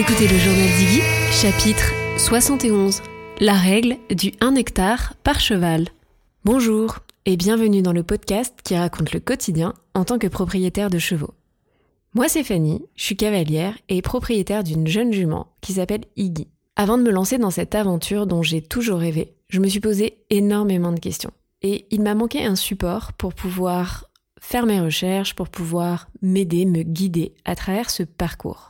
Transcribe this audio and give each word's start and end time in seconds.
Écoutez 0.00 0.28
le 0.28 0.38
journal 0.38 0.66
d'Iggy, 0.78 1.02
chapitre 1.30 1.92
71. 2.16 3.02
La 3.38 3.52
règle 3.52 3.98
du 4.08 4.32
1 4.40 4.54
hectare 4.54 5.12
par 5.22 5.40
cheval. 5.40 5.88
Bonjour 6.42 7.00
et 7.26 7.36
bienvenue 7.36 7.82
dans 7.82 7.92
le 7.92 8.02
podcast 8.02 8.60
qui 8.64 8.74
raconte 8.74 9.12
le 9.12 9.20
quotidien 9.20 9.74
en 9.92 10.06
tant 10.06 10.18
que 10.18 10.26
propriétaire 10.26 10.88
de 10.88 10.98
chevaux. 10.98 11.34
Moi 12.14 12.30
c'est 12.30 12.44
Fanny, 12.44 12.82
je 12.96 13.04
suis 13.04 13.16
cavalière 13.18 13.76
et 13.90 14.00
propriétaire 14.00 14.64
d'une 14.64 14.86
jeune 14.86 15.12
jument 15.12 15.48
qui 15.60 15.74
s'appelle 15.74 16.06
Iggy. 16.16 16.48
Avant 16.76 16.96
de 16.96 17.02
me 17.02 17.10
lancer 17.10 17.36
dans 17.36 17.50
cette 17.50 17.74
aventure 17.74 18.26
dont 18.26 18.42
j'ai 18.42 18.62
toujours 18.62 19.00
rêvé, 19.00 19.34
je 19.50 19.60
me 19.60 19.68
suis 19.68 19.80
posé 19.80 20.24
énormément 20.30 20.92
de 20.92 21.00
questions. 21.00 21.32
Et 21.60 21.84
il 21.90 22.00
m'a 22.00 22.14
manqué 22.14 22.42
un 22.42 22.56
support 22.56 23.12
pour 23.12 23.34
pouvoir 23.34 24.06
faire 24.40 24.64
mes 24.64 24.80
recherches, 24.80 25.34
pour 25.34 25.50
pouvoir 25.50 26.08
m'aider, 26.22 26.64
me 26.64 26.84
guider 26.84 27.34
à 27.44 27.54
travers 27.54 27.90
ce 27.90 28.02
parcours. 28.02 28.69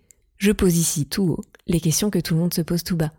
je 0.41 0.51
pose 0.51 0.75
ici 0.77 1.05
tout 1.05 1.23
haut 1.23 1.41
les 1.67 1.79
questions 1.79 2.09
que 2.09 2.19
tout 2.19 2.33
le 2.33 2.39
monde 2.39 2.53
se 2.53 2.61
pose 2.61 2.83
tout 2.83 2.97
bas. 2.97 3.11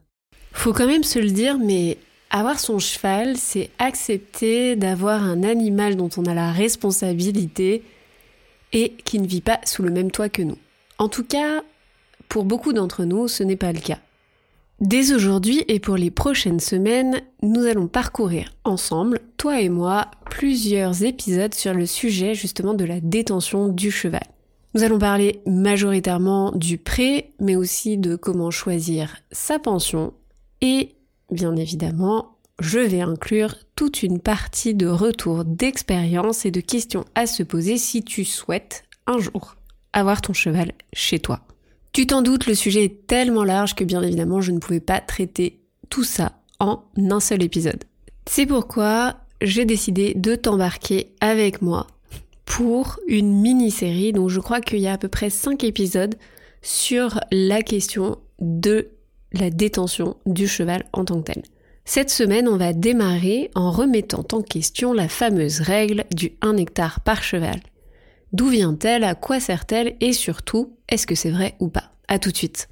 Faut 0.53 0.73
quand 0.73 0.89
même 0.89 1.05
se 1.05 1.21
le 1.21 1.31
dire, 1.31 1.57
mais 1.57 1.97
avoir 2.31 2.59
son 2.59 2.79
cheval, 2.79 3.37
c'est 3.37 3.71
accepter 3.79 4.77
d'avoir 4.77 5.23
un 5.23 5.45
animal 5.45 5.97
dont 5.97 6.11
on 6.17 6.27
a 6.27 6.35
la 6.35 6.51
responsabilité 6.51 7.85
et 8.73 8.95
qui 9.05 9.21
ne 9.21 9.27
vit 9.27 9.41
pas 9.41 9.61
sous 9.65 9.83
le 9.83 9.91
même 9.91 10.11
toit 10.11 10.29
que 10.29 10.43
nous. 10.43 10.59
En 10.99 11.09
tout 11.09 11.25
cas, 11.25 11.63
pour 12.29 12.45
beaucoup 12.45 12.73
d'entre 12.73 13.05
nous, 13.05 13.29
ce 13.29 13.45
n'est 13.45 13.57
pas 13.57 13.73
le 13.73 13.81
cas. 13.81 14.01
Dès 14.81 15.13
aujourd'hui 15.13 15.65
et 15.69 15.79
pour 15.79 15.97
les 15.97 16.11
prochaines 16.11 16.61
semaines, 16.61 17.23
nous 17.43 17.67
allons 17.67 17.87
parcourir 17.87 18.53
ensemble, 18.65 19.21
toi 19.37 19.61
et 19.61 19.69
moi, 19.69 20.11
plusieurs 20.29 21.05
épisodes 21.05 21.55
sur 21.55 21.73
le 21.73 21.87
sujet 21.87 22.35
justement 22.35 22.75
de 22.75 22.85
la 22.85 23.01
détention 23.01 23.69
du 23.69 23.93
cheval. 23.93 24.25
Nous 24.75 24.83
allons 24.83 24.99
parler 24.99 25.41
majoritairement 25.47 26.53
du 26.53 26.79
prêt, 26.79 27.33
mais 27.41 27.57
aussi 27.57 27.99
de 27.99 28.17
comment 28.17 28.51
choisir 28.51 29.17
sa 29.31 29.59
pension 29.59 30.15
et, 30.61 30.95
bien 31.31 31.57
évidemment, 31.57 32.39
je 32.59 32.79
vais 32.79 33.01
inclure 33.01 33.55
toute 33.77 34.03
une 34.03 34.21
partie 34.21 34.75
de 34.75 34.87
retour 34.87 35.45
d'expérience 35.45 36.47
et 36.47 36.51
de 36.51 36.61
questions 36.61 37.05
à 37.15 37.27
se 37.27 37.43
poser 37.43 37.77
si 37.77 38.03
tu 38.03 38.25
souhaites 38.25 38.85
un 39.07 39.19
jour 39.19 39.57
avoir 39.93 40.21
ton 40.21 40.33
cheval 40.33 40.73
chez 40.93 41.19
toi. 41.19 41.41
Tu 41.93 42.07
t'en 42.07 42.23
doutes, 42.23 42.47
le 42.47 42.55
sujet 42.55 42.85
est 42.85 43.07
tellement 43.07 43.45
large 43.45 43.75
que 43.75 43.85
bien 43.85 44.03
évidemment 44.03 44.41
je 44.41 44.53
ne 44.53 44.59
pouvais 44.59 44.81
pas 44.81 45.01
traiter 45.01 45.61
tout 45.91 46.05
ça 46.05 46.33
en 46.59 46.85
un 46.97 47.21
seul 47.21 47.43
épisode. 47.43 47.85
C'est 48.27 48.47
pourquoi 48.47 49.17
j'ai 49.43 49.65
décidé 49.65 50.15
de 50.15 50.35
t'embarquer 50.35 51.15
avec 51.21 51.61
moi 51.61 51.87
pour 52.53 53.01
une 53.07 53.41
mini-série. 53.41 54.13
Donc 54.13 54.29
je 54.29 54.39
crois 54.39 54.61
qu'il 54.61 54.81
y 54.81 54.87
a 54.87 54.93
à 54.93 54.99
peu 54.99 55.09
près 55.09 55.31
5 55.31 55.65
épisodes 55.65 56.17
sur 56.61 57.19
la 57.31 57.63
question 57.63 58.19
de 58.41 58.89
la 59.33 59.49
détention 59.49 60.17
du 60.27 60.47
cheval 60.47 60.85
en 60.93 61.07
tant 61.07 61.23
que 61.23 61.33
tel. 61.33 61.43
Cette 61.87 62.11
semaine, 62.11 62.49
on 62.49 62.59
va 62.59 62.75
démarrer 62.75 63.51
en 63.55 63.71
remettant 63.71 64.27
en 64.33 64.43
question 64.43 64.93
la 64.93 65.09
fameuse 65.09 65.61
règle 65.61 66.05
du 66.15 66.33
1 66.43 66.59
hectare 66.59 67.01
par 67.01 67.23
cheval. 67.23 67.59
D'où 68.35 68.49
vient-elle, 68.49 69.05
à 69.05 69.15
quoi 69.15 69.41
sert-elle? 69.41 69.97
Et 70.01 70.13
surtout, 70.13 70.77
est-ce 70.91 71.07
que 71.07 71.15
c'est 71.15 71.31
vrai 71.31 71.55
ou 71.59 71.69
pas? 71.69 71.93
A 72.09 72.19
tout 72.19 72.31
de 72.31 72.37
suite. 72.37 72.69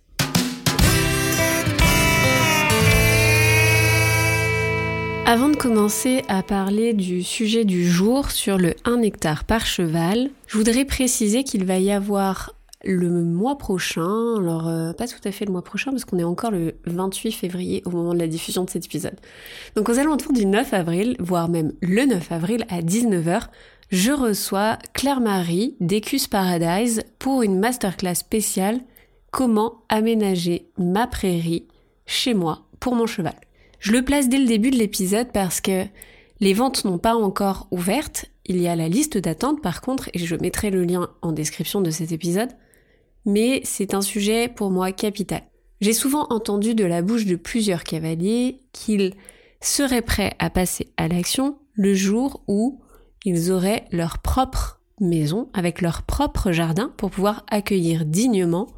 Avant 5.30 5.48
de 5.48 5.54
commencer 5.54 6.24
à 6.26 6.42
parler 6.42 6.92
du 6.92 7.22
sujet 7.22 7.64
du 7.64 7.88
jour 7.88 8.32
sur 8.32 8.58
le 8.58 8.74
1 8.84 9.00
hectare 9.02 9.44
par 9.44 9.64
cheval, 9.64 10.28
je 10.48 10.58
voudrais 10.58 10.84
préciser 10.84 11.44
qu'il 11.44 11.64
va 11.64 11.78
y 11.78 11.92
avoir 11.92 12.56
le 12.82 13.08
mois 13.22 13.56
prochain, 13.56 14.34
alors 14.36 14.66
euh, 14.66 14.92
pas 14.92 15.06
tout 15.06 15.20
à 15.22 15.30
fait 15.30 15.44
le 15.44 15.52
mois 15.52 15.62
prochain 15.62 15.92
parce 15.92 16.04
qu'on 16.04 16.18
est 16.18 16.24
encore 16.24 16.50
le 16.50 16.74
28 16.86 17.30
février 17.30 17.80
au 17.84 17.90
moment 17.90 18.12
de 18.12 18.18
la 18.18 18.26
diffusion 18.26 18.64
de 18.64 18.70
cet 18.70 18.86
épisode. 18.86 19.14
Donc 19.76 19.88
aux 19.88 20.00
alentours 20.00 20.32
du 20.32 20.46
9 20.46 20.74
avril, 20.74 21.14
voire 21.20 21.48
même 21.48 21.74
le 21.80 22.06
9 22.06 22.32
avril 22.32 22.64
à 22.68 22.80
19h, 22.80 23.42
je 23.90 24.10
reçois 24.10 24.78
Claire-Marie 24.94 25.76
d'Ecus 25.78 26.26
Paradise 26.26 27.04
pour 27.20 27.42
une 27.42 27.60
masterclass 27.60 28.16
spéciale 28.16 28.80
Comment 29.30 29.84
aménager 29.88 30.66
ma 30.76 31.06
prairie 31.06 31.68
chez 32.04 32.34
moi 32.34 32.62
pour 32.80 32.96
mon 32.96 33.06
cheval. 33.06 33.36
Je 33.80 33.92
le 33.92 34.04
place 34.04 34.28
dès 34.28 34.38
le 34.38 34.46
début 34.46 34.70
de 34.70 34.76
l'épisode 34.76 35.32
parce 35.32 35.60
que 35.60 35.86
les 36.40 36.54
ventes 36.54 36.84
n'ont 36.84 36.98
pas 36.98 37.14
encore 37.14 37.66
ouvertes. 37.70 38.26
Il 38.44 38.60
y 38.60 38.68
a 38.68 38.76
la 38.76 38.88
liste 38.88 39.16
d'attente 39.18 39.62
par 39.62 39.80
contre, 39.80 40.10
et 40.12 40.18
je 40.18 40.36
mettrai 40.36 40.70
le 40.70 40.84
lien 40.84 41.08
en 41.22 41.32
description 41.32 41.80
de 41.80 41.90
cet 41.90 42.12
épisode. 42.12 42.50
Mais 43.24 43.62
c'est 43.64 43.94
un 43.94 44.02
sujet 44.02 44.48
pour 44.48 44.70
moi 44.70 44.92
capital. 44.92 45.42
J'ai 45.80 45.94
souvent 45.94 46.26
entendu 46.28 46.74
de 46.74 46.84
la 46.84 47.00
bouche 47.00 47.24
de 47.24 47.36
plusieurs 47.36 47.84
cavaliers 47.84 48.60
qu'ils 48.72 49.14
seraient 49.62 50.02
prêts 50.02 50.34
à 50.38 50.50
passer 50.50 50.92
à 50.98 51.08
l'action 51.08 51.58
le 51.72 51.94
jour 51.94 52.42
où 52.48 52.82
ils 53.24 53.50
auraient 53.50 53.86
leur 53.90 54.18
propre 54.18 54.80
maison 55.00 55.48
avec 55.54 55.80
leur 55.80 56.02
propre 56.02 56.52
jardin 56.52 56.92
pour 56.98 57.10
pouvoir 57.10 57.44
accueillir 57.50 58.04
dignement 58.04 58.68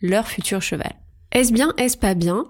leur 0.00 0.26
futur 0.26 0.60
cheval. 0.60 0.94
Est-ce 1.30 1.52
bien, 1.52 1.72
est-ce 1.76 1.96
pas 1.96 2.14
bien? 2.14 2.46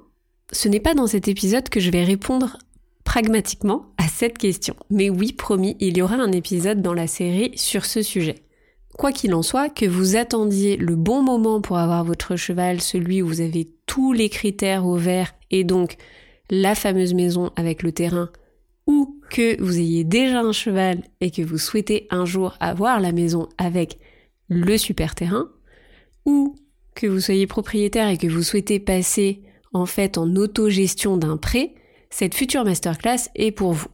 Ce 0.52 0.68
n'est 0.68 0.80
pas 0.80 0.94
dans 0.94 1.06
cet 1.06 1.28
épisode 1.28 1.68
que 1.68 1.80
je 1.80 1.90
vais 1.90 2.04
répondre 2.04 2.58
pragmatiquement 3.04 3.86
à 3.98 4.08
cette 4.08 4.38
question. 4.38 4.76
Mais 4.90 5.10
oui, 5.10 5.32
promis, 5.32 5.76
il 5.80 5.96
y 5.96 6.02
aura 6.02 6.16
un 6.16 6.32
épisode 6.32 6.82
dans 6.82 6.94
la 6.94 7.06
série 7.06 7.52
sur 7.56 7.84
ce 7.84 8.02
sujet. 8.02 8.36
Quoi 8.96 9.12
qu'il 9.12 9.34
en 9.34 9.42
soit, 9.42 9.68
que 9.68 9.86
vous 9.86 10.16
attendiez 10.16 10.76
le 10.76 10.94
bon 10.94 11.22
moment 11.22 11.60
pour 11.60 11.78
avoir 11.78 12.04
votre 12.04 12.36
cheval, 12.36 12.80
celui 12.80 13.22
où 13.22 13.28
vous 13.28 13.40
avez 13.40 13.70
tous 13.86 14.12
les 14.12 14.28
critères 14.28 14.86
au 14.86 14.96
vert 14.96 15.34
et 15.50 15.64
donc 15.64 15.96
la 16.50 16.74
fameuse 16.74 17.14
maison 17.14 17.50
avec 17.56 17.82
le 17.82 17.92
terrain, 17.92 18.30
ou 18.86 19.20
que 19.30 19.60
vous 19.62 19.78
ayez 19.78 20.04
déjà 20.04 20.40
un 20.40 20.52
cheval 20.52 21.02
et 21.20 21.30
que 21.30 21.42
vous 21.42 21.58
souhaitez 21.58 22.06
un 22.10 22.24
jour 22.24 22.56
avoir 22.60 23.00
la 23.00 23.12
maison 23.12 23.48
avec 23.58 23.98
le 24.48 24.76
super 24.76 25.14
terrain, 25.14 25.48
ou 26.26 26.56
que 26.94 27.06
vous 27.06 27.20
soyez 27.20 27.46
propriétaire 27.46 28.08
et 28.08 28.18
que 28.18 28.26
vous 28.26 28.42
souhaitez 28.42 28.80
passer 28.80 29.42
en 29.72 29.86
fait 29.86 30.18
en 30.18 30.36
autogestion 30.36 31.16
d'un 31.16 31.36
prêt, 31.36 31.74
cette 32.10 32.34
future 32.34 32.64
masterclass 32.64 33.28
est 33.34 33.52
pour 33.52 33.72
vous. 33.72 33.88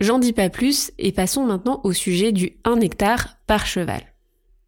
J'en 0.00 0.18
dis 0.18 0.32
pas 0.32 0.50
plus 0.50 0.90
et 0.98 1.12
passons 1.12 1.46
maintenant 1.46 1.80
au 1.84 1.92
sujet 1.92 2.32
du 2.32 2.56
1 2.64 2.80
hectare 2.80 3.36
par 3.46 3.66
cheval. 3.66 4.02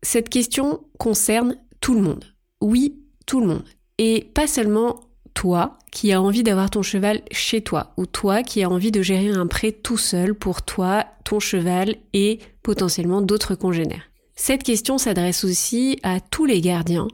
Cette 0.03 0.29
question 0.29 0.85
concerne 0.99 1.57
tout 1.81 1.95
le 1.95 2.03
monde. 2.03 2.25
Oui, 2.61 3.01
tout 3.27 3.41
le 3.41 3.49
monde. 3.49 3.65
Et 3.99 4.31
pas 4.35 4.47
seulement 4.47 5.01
toi 5.35 5.79
qui 5.91 6.13
as 6.13 6.23
envie 6.23 6.43
d'avoir 6.43 6.71
ton 6.71 6.83
cheval 6.83 7.23
chez 7.31 7.61
toi 7.61 7.93
ou 7.97 8.07
toi 8.07 8.43
qui 8.43 8.63
as 8.63 8.71
envie 8.71 8.93
de 8.93 9.03
gérer 9.03 9.31
un 9.31 9.47
prêt 9.47 9.73
tout 9.73 9.99
seul 9.99 10.35
pour 10.35 10.63
toi, 10.63 11.05
ton 11.25 11.41
cheval 11.41 11.97
et 12.13 12.39
potentiellement 12.63 13.21
d'autres 13.21 13.55
congénères. 13.55 14.11
Cette 14.37 14.63
question 14.63 14.99
s'adresse 14.99 15.45
aussi 15.45 15.99
à 16.03 16.21
tous 16.21 16.45
les 16.45 16.61
gardiens, 16.61 17.09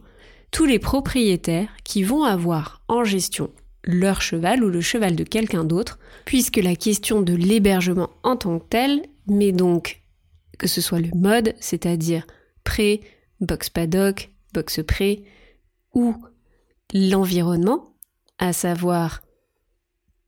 tous 0.53 0.67
les 0.67 0.79
propriétaires 0.79 1.75
qui 1.83 2.05
vont 2.05 2.23
avoir 2.23 2.83
en 2.87 3.03
gestion 3.03 3.51
leur 3.85 4.21
cheval 4.21 4.63
ou 4.63 4.69
le 4.69 4.81
cheval 4.81 5.17
de 5.17 5.25
quelqu'un 5.25 5.65
d'autre, 5.65 5.99
puisque 6.25 6.59
la 6.59 6.77
question 6.77 7.21
de 7.21 7.35
l'hébergement 7.35 8.11
en 8.23 8.37
tant 8.37 8.61
que 8.61 8.67
tel, 8.69 9.03
mais 9.27 9.51
donc 9.51 10.03
que 10.59 10.69
ce 10.69 10.81
soit 10.81 11.01
le 11.01 11.11
mode, 11.17 11.55
c'est-à-dire 11.59 12.25
pré, 12.63 13.01
box 13.41 13.71
paddock, 13.71 14.31
box 14.53 14.81
pré, 14.87 15.25
ou 15.95 16.15
l'environnement, 16.95 17.97
à 18.39 18.53
savoir 18.53 19.23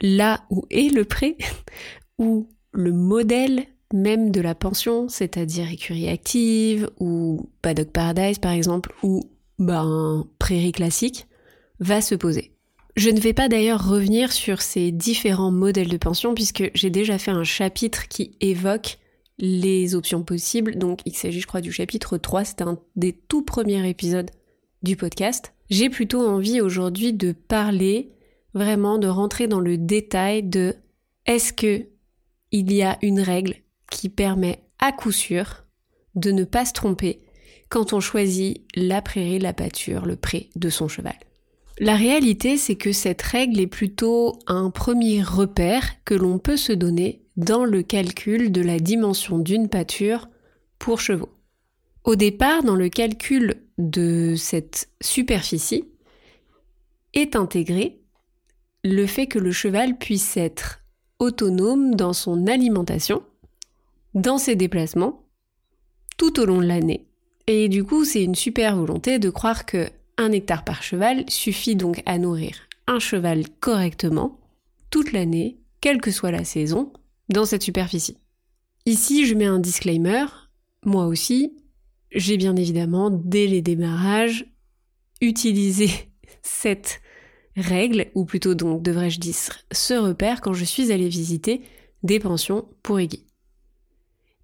là 0.01 0.45
où 0.51 0.65
est 0.71 0.93
le 0.93 1.05
pré, 1.05 1.37
ou 2.19 2.49
le 2.73 2.93
modèle 2.93 3.67
même 3.93 4.33
de 4.33 4.41
la 4.41 4.57
pension, 4.57 5.09
c'est-à-dire 5.09 5.71
écurie 5.71 6.09
active, 6.09 6.91
ou 6.99 7.49
paddock 7.63 7.91
paradise 7.91 8.41
par 8.41 8.51
exemple, 8.51 8.93
ou 9.05 9.31
ben, 9.59 10.27
prairie 10.39 10.73
classique, 10.73 11.27
va 11.81 12.01
se 12.01 12.15
poser. 12.15 12.53
Je 12.97 13.11
ne 13.11 13.19
vais 13.19 13.33
pas 13.33 13.49
d'ailleurs 13.49 13.89
revenir 13.89 14.31
sur 14.33 14.63
ces 14.63 14.93
différents 14.93 15.51
modèles 15.51 15.89
de 15.89 15.97
pension 15.97 16.35
puisque 16.35 16.71
j'ai 16.75 16.91
déjà 16.91 17.19
fait 17.19 17.33
un 17.33 17.43
chapitre 17.43 18.07
qui 18.07 18.37
évoque 18.41 18.99
les 19.39 19.97
options 19.97 20.23
possibles. 20.23 20.77
Donc 20.77 21.01
il 21.05 21.17
s'agit 21.17 21.41
je 21.41 21.47
crois 21.47 21.61
du 21.61 21.73
chapitre 21.73 22.19
3, 22.19 22.45
c'était 22.45 22.65
un 22.65 22.79
des 22.95 23.13
tout 23.13 23.43
premiers 23.43 23.89
épisodes 23.89 24.31
du 24.83 24.97
podcast. 24.97 25.55
J'ai 25.71 25.89
plutôt 25.89 26.25
envie 26.25 26.61
aujourd'hui 26.61 27.13
de 27.13 27.33
parler, 27.33 28.13
vraiment 28.53 28.99
de 28.99 29.09
rentrer 29.09 29.49
dans 29.49 29.61
le 29.61 29.77
détail 29.77 30.45
de 30.45 30.77
est-ce 31.27 31.53
que 31.53 31.87
il 32.53 32.73
y 32.73 32.83
a 32.83 32.99
une 33.03 33.21
règle 33.21 33.57
qui 33.91 34.09
permet 34.09 34.63
à 34.79 34.93
coup 34.93 35.11
sûr 35.11 35.65
de 36.15 36.31
ne 36.31 36.45
pas 36.45 36.65
se 36.65 36.73
tromper 36.73 37.24
quand 37.75 37.93
on 37.93 37.99
choisit 37.99 38.65
la 38.77 39.03
prairie, 39.03 39.41
la 39.41 39.53
pâture, 39.53 40.07
le 40.07 40.15
pré 40.15 40.49
de 40.55 40.71
son 40.71 40.87
cheval. 40.87 41.17
La 41.81 41.97
réalité, 41.97 42.57
c'est 42.57 42.77
que 42.77 42.93
cette 42.93 43.21
règle 43.21 43.59
est 43.59 43.67
plutôt 43.67 44.39
un 44.47 44.71
premier 44.71 45.25
repère 45.25 45.85
que 46.05 46.15
l'on 46.15 46.39
peut 46.39 46.57
se 46.57 46.73
donner 46.73 47.25
dans 47.37 47.65
le 47.65 47.83
calcul 47.83 48.53
de 48.53 48.61
la 48.61 48.79
dimension 48.79 49.41
d'une 49.41 49.69
pâture 49.69 50.29
pour 50.79 51.01
chevaux. 51.01 51.31
Au 52.05 52.15
départ, 52.15 52.63
dans 52.63 52.77
le 52.77 52.89
calcul 52.89 53.57
de 53.77 54.37
cette 54.37 54.89
superficie, 55.03 55.89
est 57.13 57.35
intégré 57.35 57.99
le 58.85 59.05
fait 59.09 59.27
que 59.27 59.41
le 59.41 59.51
cheval 59.51 59.99
puisse 59.99 60.37
être 60.37 60.85
autonome 61.19 61.97
dans 61.97 62.13
son 62.13 62.47
alimentation, 62.47 63.25
dans 64.15 64.39
ses 64.39 64.55
déplacements, 64.55 65.25
tout 66.17 66.39
au 66.39 66.45
long 66.45 66.61
de 66.61 66.67
l'année. 66.67 67.09
Et 67.47 67.69
du 67.69 67.85
coup, 67.85 68.05
c'est 68.05 68.23
une 68.23 68.35
super 68.35 68.77
volonté 68.77 69.19
de 69.19 69.31
croire 69.31 69.67
que 69.67 69.91
un 70.17 70.33
hectare 70.33 70.65
par 70.65 70.83
cheval 70.83 71.25
suffit 71.29 71.77
donc 71.77 72.03
à 72.07 72.19
nourrir 72.19 72.69
un 72.87 72.99
cheval 72.99 73.49
correctement 73.61 74.39
toute 74.91 75.13
l'année, 75.13 75.59
quelle 75.81 76.01
que 76.01 76.11
soit 76.11 76.31
la 76.31 76.45
saison, 76.45 76.93
dans 77.29 77.45
cette 77.45 77.63
superficie. 77.63 78.19
Ici, 78.87 79.27
je 79.27 79.35
mets 79.35 79.47
un 79.47 79.59
disclaimer. 79.59 80.27
Moi 80.85 81.07
aussi, 81.07 81.57
j'ai 82.13 82.37
bien 82.37 82.55
évidemment, 82.55 83.11
dès 83.11 83.47
les 83.47 83.63
démarrages, 83.63 84.47
utilisé 85.21 85.89
cette 86.43 87.01
règle, 87.57 88.07
ou 88.15 88.25
plutôt 88.25 88.55
donc 88.55 88.83
devrais-je 88.83 89.21
dire 89.21 89.35
ce 89.73 89.95
repère 89.95 90.41
quand 90.41 90.53
je 90.53 90.65
suis 90.65 90.93
allée 90.93 91.09
visiter 91.09 91.63
des 92.03 92.21
pensions 92.21 92.69
pour 92.83 93.01
aiguilles. 93.01 93.27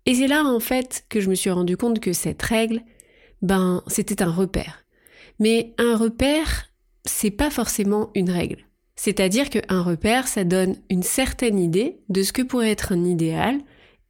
Et 0.07 0.15
c'est 0.15 0.29
là 0.29 0.45
en 0.45 0.61
fait 0.61 1.05
que 1.09 1.21
je 1.21 1.29
me 1.29 1.35
suis 1.35 1.51
rendu 1.51 1.77
compte 1.77 2.01
que 2.01 2.13
cette 2.13 2.43
règle, 2.43 2.83
ben 3.43 3.83
c'était 3.87 4.23
un 4.23 4.31
repère. 4.31 4.85
Mais 5.39 5.75
un 5.79 5.97
repère, 5.97 6.67
c'est 7.05 7.31
pas 7.31 7.51
forcément 7.51 8.11
une 8.15 8.31
règle. 8.31 8.67
C'est-à-dire 8.97 9.49
qu'un 9.49 9.81
repère, 9.81 10.29
ça 10.29 10.45
donne 10.45 10.77
une 10.91 11.03
certaine 11.03 11.59
idée 11.59 12.01
de 12.11 12.23
ce 12.23 12.33
que 12.33 12.43
pourrait 12.43 12.71
être 12.71 12.93
un 12.93 13.05
idéal, 13.05 13.59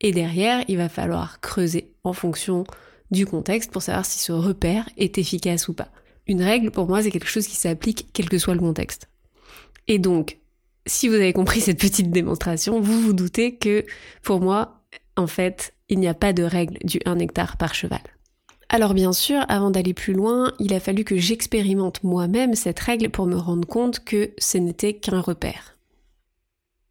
et 0.01 0.13
derrière, 0.13 0.65
il 0.67 0.79
va 0.79 0.89
falloir 0.89 1.41
creuser 1.41 1.93
en 2.03 2.13
fonction 2.13 2.65
du 3.11 3.27
contexte 3.27 3.71
pour 3.71 3.83
savoir 3.83 4.07
si 4.07 4.19
ce 4.19 4.33
repère 4.33 4.89
est 4.97 5.19
efficace 5.19 5.69
ou 5.69 5.75
pas. 5.75 5.93
Une 6.27 6.43
règle, 6.43 6.71
pour 6.71 6.89
moi, 6.89 7.03
c'est 7.03 7.11
quelque 7.11 7.29
chose 7.29 7.47
qui 7.47 7.57
s'applique 7.57 8.09
quel 8.13 8.29
que 8.29 8.39
soit 8.39 8.55
le 8.55 8.61
contexte. 8.61 9.09
Et 9.89 9.99
donc, 9.99 10.39
si 10.87 11.09
vous 11.09 11.15
avez 11.15 11.33
compris 11.33 11.61
cette 11.61 11.79
petite 11.79 12.11
démonstration, 12.11 12.81
vous 12.81 13.01
vous 13.01 13.13
doutez 13.13 13.57
que, 13.57 13.85
pour 14.23 14.41
moi, 14.41 14.83
en 15.17 15.27
fait, 15.27 15.75
il 15.89 16.01
n'y 16.01 16.09
a 16.09 16.15
pas 16.15 16.33
de 16.33 16.43
règle 16.43 16.79
du 16.85 17.01
1 17.05 17.19
hectare 17.19 17.57
par 17.57 17.75
cheval. 17.75 18.01
Alors 18.73 18.95
bien 18.95 19.13
sûr, 19.13 19.45
avant 19.49 19.73
d'aller 19.73 19.95
plus 19.95 20.13
loin, 20.13 20.53
il 20.61 20.73
a 20.73 20.79
fallu 20.79 21.03
que 21.03 21.17
j'expérimente 21.17 22.05
moi-même 22.05 22.55
cette 22.55 22.79
règle 22.79 23.11
pour 23.11 23.27
me 23.27 23.35
rendre 23.35 23.67
compte 23.67 24.05
que 24.05 24.31
ce 24.39 24.59
n'était 24.59 24.95
qu'un 24.95 25.21
repère. 25.21 25.77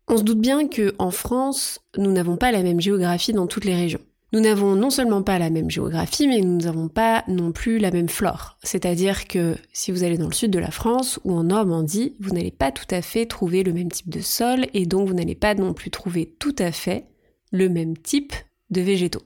On 0.10 0.18
se 0.18 0.24
doute 0.24 0.42
bien 0.42 0.68
que 0.68 0.94
en 1.00 1.10
France, 1.10 1.80
nous 1.96 2.12
n'avons 2.12 2.36
pas 2.36 2.52
la 2.52 2.64
même 2.64 2.82
géographie 2.82 3.32
dans 3.32 3.48
toutes 3.48 3.64
les 3.64 3.76
régions. 3.76 4.02
Nous 4.34 4.42
n'avons 4.42 4.76
non 4.76 4.90
seulement 4.90 5.24
pas 5.24 5.40
la 5.40 5.50
même 5.50 5.72
géographie, 5.72 6.28
mais 6.28 6.42
nous 6.42 6.58
n'avons 6.58 6.90
pas 6.90 7.24
non 7.30 7.54
plus 7.54 7.80
la 7.80 7.92
même 7.92 8.10
flore. 8.10 8.58
C'est-à-dire 8.62 9.26
que 9.30 9.56
si 9.72 9.94
vous 9.94 10.04
allez 10.04 10.18
dans 10.18 10.28
le 10.28 10.34
sud 10.34 10.52
de 10.52 10.60
la 10.60 10.72
France 10.72 11.18
ou 11.24 11.32
en 11.32 11.46
Normandie, 11.46 12.14
vous 12.20 12.32
n'allez 12.32 12.52
pas 12.52 12.74
tout 12.74 12.88
à 12.92 13.02
fait 13.02 13.26
trouver 13.26 13.64
le 13.64 13.72
même 13.72 13.90
type 13.90 14.10
de 14.10 14.20
sol 14.20 14.66
et 14.74 14.86
donc 14.86 15.08
vous 15.08 15.14
n'allez 15.14 15.34
pas 15.34 15.56
non 15.56 15.74
plus 15.74 15.92
trouver 15.92 16.36
tout 16.40 16.56
à 16.60 16.74
fait 16.74 17.06
le 17.52 17.70
même 17.70 17.96
type 17.96 18.34
de 18.70 18.82
végétaux. 18.82 19.24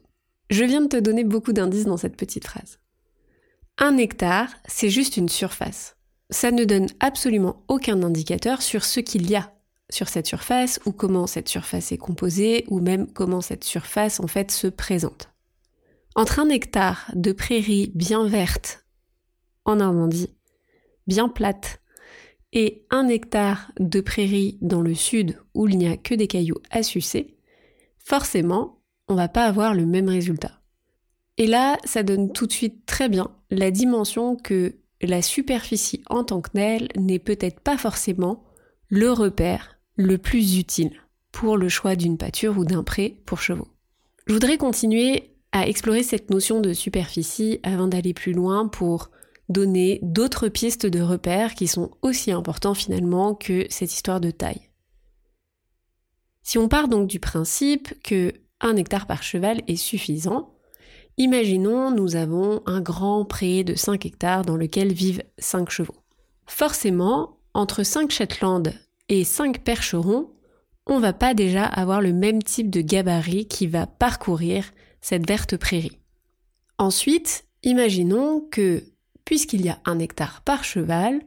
Je 0.49 0.63
viens 0.63 0.81
de 0.81 0.87
te 0.87 0.97
donner 0.97 1.23
beaucoup 1.23 1.53
d'indices 1.53 1.85
dans 1.85 1.97
cette 1.97 2.17
petite 2.17 2.45
phrase. 2.45 2.79
Un 3.77 3.97
hectare, 3.97 4.49
c'est 4.67 4.89
juste 4.89 5.17
une 5.17 5.29
surface. 5.29 5.95
Ça 6.29 6.51
ne 6.51 6.63
donne 6.63 6.87
absolument 6.99 7.63
aucun 7.67 8.03
indicateur 8.03 8.61
sur 8.61 8.83
ce 8.83 8.99
qu'il 8.99 9.29
y 9.29 9.35
a 9.35 9.53
sur 9.93 10.09
cette 10.09 10.27
surface 10.27 10.79
ou 10.85 10.91
comment 10.91 11.27
cette 11.27 11.49
surface 11.49 11.91
est 11.91 11.97
composée 11.97 12.65
ou 12.67 12.79
même 12.79 13.11
comment 13.11 13.41
cette 13.41 13.63
surface 13.63 14.19
en 14.19 14.27
fait 14.27 14.51
se 14.51 14.67
présente. 14.67 15.29
Entre 16.15 16.39
un 16.39 16.49
hectare 16.49 17.11
de 17.13 17.31
prairie 17.31 17.91
bien 17.95 18.27
verte 18.27 18.85
en 19.65 19.77
Normandie, 19.77 20.35
bien 21.07 21.29
plate, 21.29 21.79
et 22.55 22.85
un 22.91 23.07
hectare 23.07 23.71
de 23.79 23.99
prairie 23.99 24.59
dans 24.61 24.81
le 24.81 24.93
sud 24.93 25.39
où 25.55 25.67
il 25.67 25.77
n'y 25.77 25.87
a 25.87 25.97
que 25.97 26.13
des 26.13 26.27
cailloux 26.27 26.59
à 26.69 26.83
sucer, 26.83 27.35
forcément, 27.97 28.82
on 29.07 29.15
va 29.15 29.27
pas 29.27 29.45
avoir 29.45 29.73
le 29.73 29.85
même 29.85 30.09
résultat. 30.09 30.61
Et 31.37 31.47
là, 31.47 31.77
ça 31.83 32.03
donne 32.03 32.31
tout 32.31 32.47
de 32.47 32.53
suite 32.53 32.85
très 32.85 33.09
bien 33.09 33.31
la 33.49 33.71
dimension 33.71 34.35
que 34.35 34.75
la 35.01 35.21
superficie 35.21 36.03
en 36.09 36.23
tant 36.23 36.41
que 36.41 36.51
telle 36.51 36.89
n'est 36.95 37.19
peut-être 37.19 37.59
pas 37.59 37.77
forcément 37.77 38.43
le 38.89 39.11
repère 39.11 39.79
le 39.95 40.17
plus 40.17 40.57
utile 40.57 40.93
pour 41.31 41.57
le 41.57 41.69
choix 41.69 41.95
d'une 41.95 42.17
pâture 42.17 42.57
ou 42.57 42.65
d'un 42.65 42.83
pré 42.83 43.21
pour 43.25 43.41
chevaux. 43.41 43.67
Je 44.27 44.33
voudrais 44.33 44.57
continuer 44.57 45.31
à 45.51 45.67
explorer 45.67 46.03
cette 46.03 46.29
notion 46.29 46.61
de 46.61 46.73
superficie 46.73 47.59
avant 47.63 47.87
d'aller 47.87 48.13
plus 48.13 48.33
loin 48.33 48.67
pour 48.67 49.09
donner 49.49 49.99
d'autres 50.01 50.47
pistes 50.47 50.85
de 50.85 51.01
repères 51.01 51.53
qui 51.53 51.67
sont 51.67 51.91
aussi 52.01 52.31
importants 52.31 52.73
finalement 52.73 53.35
que 53.35 53.65
cette 53.69 53.93
histoire 53.93 54.21
de 54.21 54.31
taille. 54.31 54.69
Si 56.43 56.57
on 56.57 56.67
part 56.67 56.87
donc 56.87 57.07
du 57.07 57.19
principe 57.19 57.93
que 58.03 58.33
un 58.63 58.75
hectare 58.77 59.05
par 59.05 59.21
cheval 59.21 59.61
est 59.67 59.75
suffisant, 59.75 60.55
imaginons 61.17 61.91
nous 61.91 62.15
avons 62.15 62.63
un 62.65 62.81
grand 62.81 63.25
pré 63.25 63.63
de 63.63 63.75
5 63.75 64.05
hectares 64.05 64.43
dans 64.43 64.55
lequel 64.55 64.91
vivent 64.93 65.23
5 65.37 65.69
chevaux. 65.69 65.97
Forcément, 66.47 67.37
entre 67.53 67.83
5 67.83 68.09
Shetland 68.09 68.73
et 69.09 69.23
5 69.23 69.63
percherons, 69.63 70.31
on 70.87 70.99
va 70.99 71.13
pas 71.13 71.33
déjà 71.33 71.65
avoir 71.65 72.01
le 72.01 72.13
même 72.13 72.41
type 72.41 72.69
de 72.69 72.81
gabarit 72.81 73.47
qui 73.47 73.67
va 73.67 73.85
parcourir 73.85 74.65
cette 75.01 75.27
verte 75.27 75.57
prairie. 75.57 75.99
Ensuite, 76.77 77.45
imaginons 77.63 78.41
que, 78.41 78.83
puisqu'il 79.25 79.61
y 79.61 79.69
a 79.69 79.79
un 79.85 79.99
hectare 79.99 80.41
par 80.41 80.63
cheval, 80.63 81.21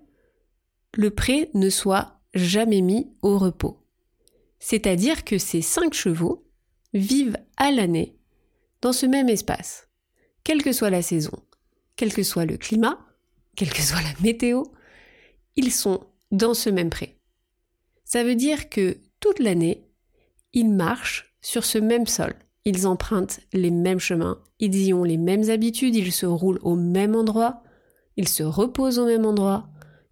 le 0.95 1.11
pré 1.11 1.51
ne 1.55 1.69
soit 1.71 2.21
jamais 2.35 2.81
mis 2.81 3.11
au 3.23 3.39
repos. 3.39 3.79
C'est-à-dire 4.59 5.25
que 5.25 5.39
ces 5.39 5.63
5 5.63 5.93
chevaux 5.95 6.46
vivent 6.99 7.39
à 7.57 7.71
l'année 7.71 8.19
dans 8.83 8.93
ce 8.93 9.07
même 9.07 9.29
espace, 9.29 9.89
quelle 10.45 10.63
que 10.63 10.73
soit 10.73 10.91
la 10.91 11.03
saison, 11.03 11.43
quel 11.97 12.13
que 12.13 12.23
soit 12.23 12.45
le 12.45 12.57
climat, 12.57 12.99
quelle 13.57 13.73
que 13.73 13.83
soit 13.83 14.03
la 14.03 14.15
météo, 14.23 14.65
ils 15.57 15.73
sont 15.73 16.07
dans 16.31 16.55
ce 16.55 16.71
même 16.71 16.91
pré. 16.91 17.21
Ça 18.05 18.23
veut 18.23 18.35
dire 18.35 18.69
que 18.69 18.99
toute 19.21 19.39
l'année, 19.39 19.89
ils 20.53 20.71
marchent 20.71 21.35
sur 21.41 21.65
ce 21.65 21.79
même 21.79 22.07
sol. 22.07 22.35
Ils 22.65 22.87
empruntent 22.87 23.41
les 23.53 23.71
mêmes 23.71 24.01
chemins, 24.01 24.43
ils 24.59 24.77
y 24.77 24.93
ont 24.93 25.05
les 25.05 25.17
mêmes 25.17 25.51
habitudes, 25.51 25.95
ils 25.95 26.13
se 26.13 26.27
roulent 26.27 26.61
au 26.63 26.77
même 26.77 27.15
endroit, 27.15 27.63
ils 28.17 28.29
se 28.29 28.43
reposent 28.43 28.99
au 28.99 29.07
même 29.07 29.25
endroit, 29.25 29.69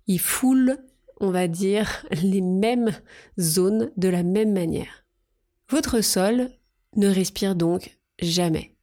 ils 0.07 0.21
foulent, 0.21 0.79
on 1.21 1.31
va 1.31 1.49
dire, 1.49 2.07
les 2.23 2.41
mêmes 2.41 2.93
zones 3.39 3.91
de 3.97 4.09
la 4.09 4.23
même 4.23 4.53
manière. 4.53 5.05
Votre 5.69 6.01
sol 6.01 6.51
ne 6.97 7.09
respire 7.09 7.55
donc 7.55 7.97
jamais. 8.21 8.75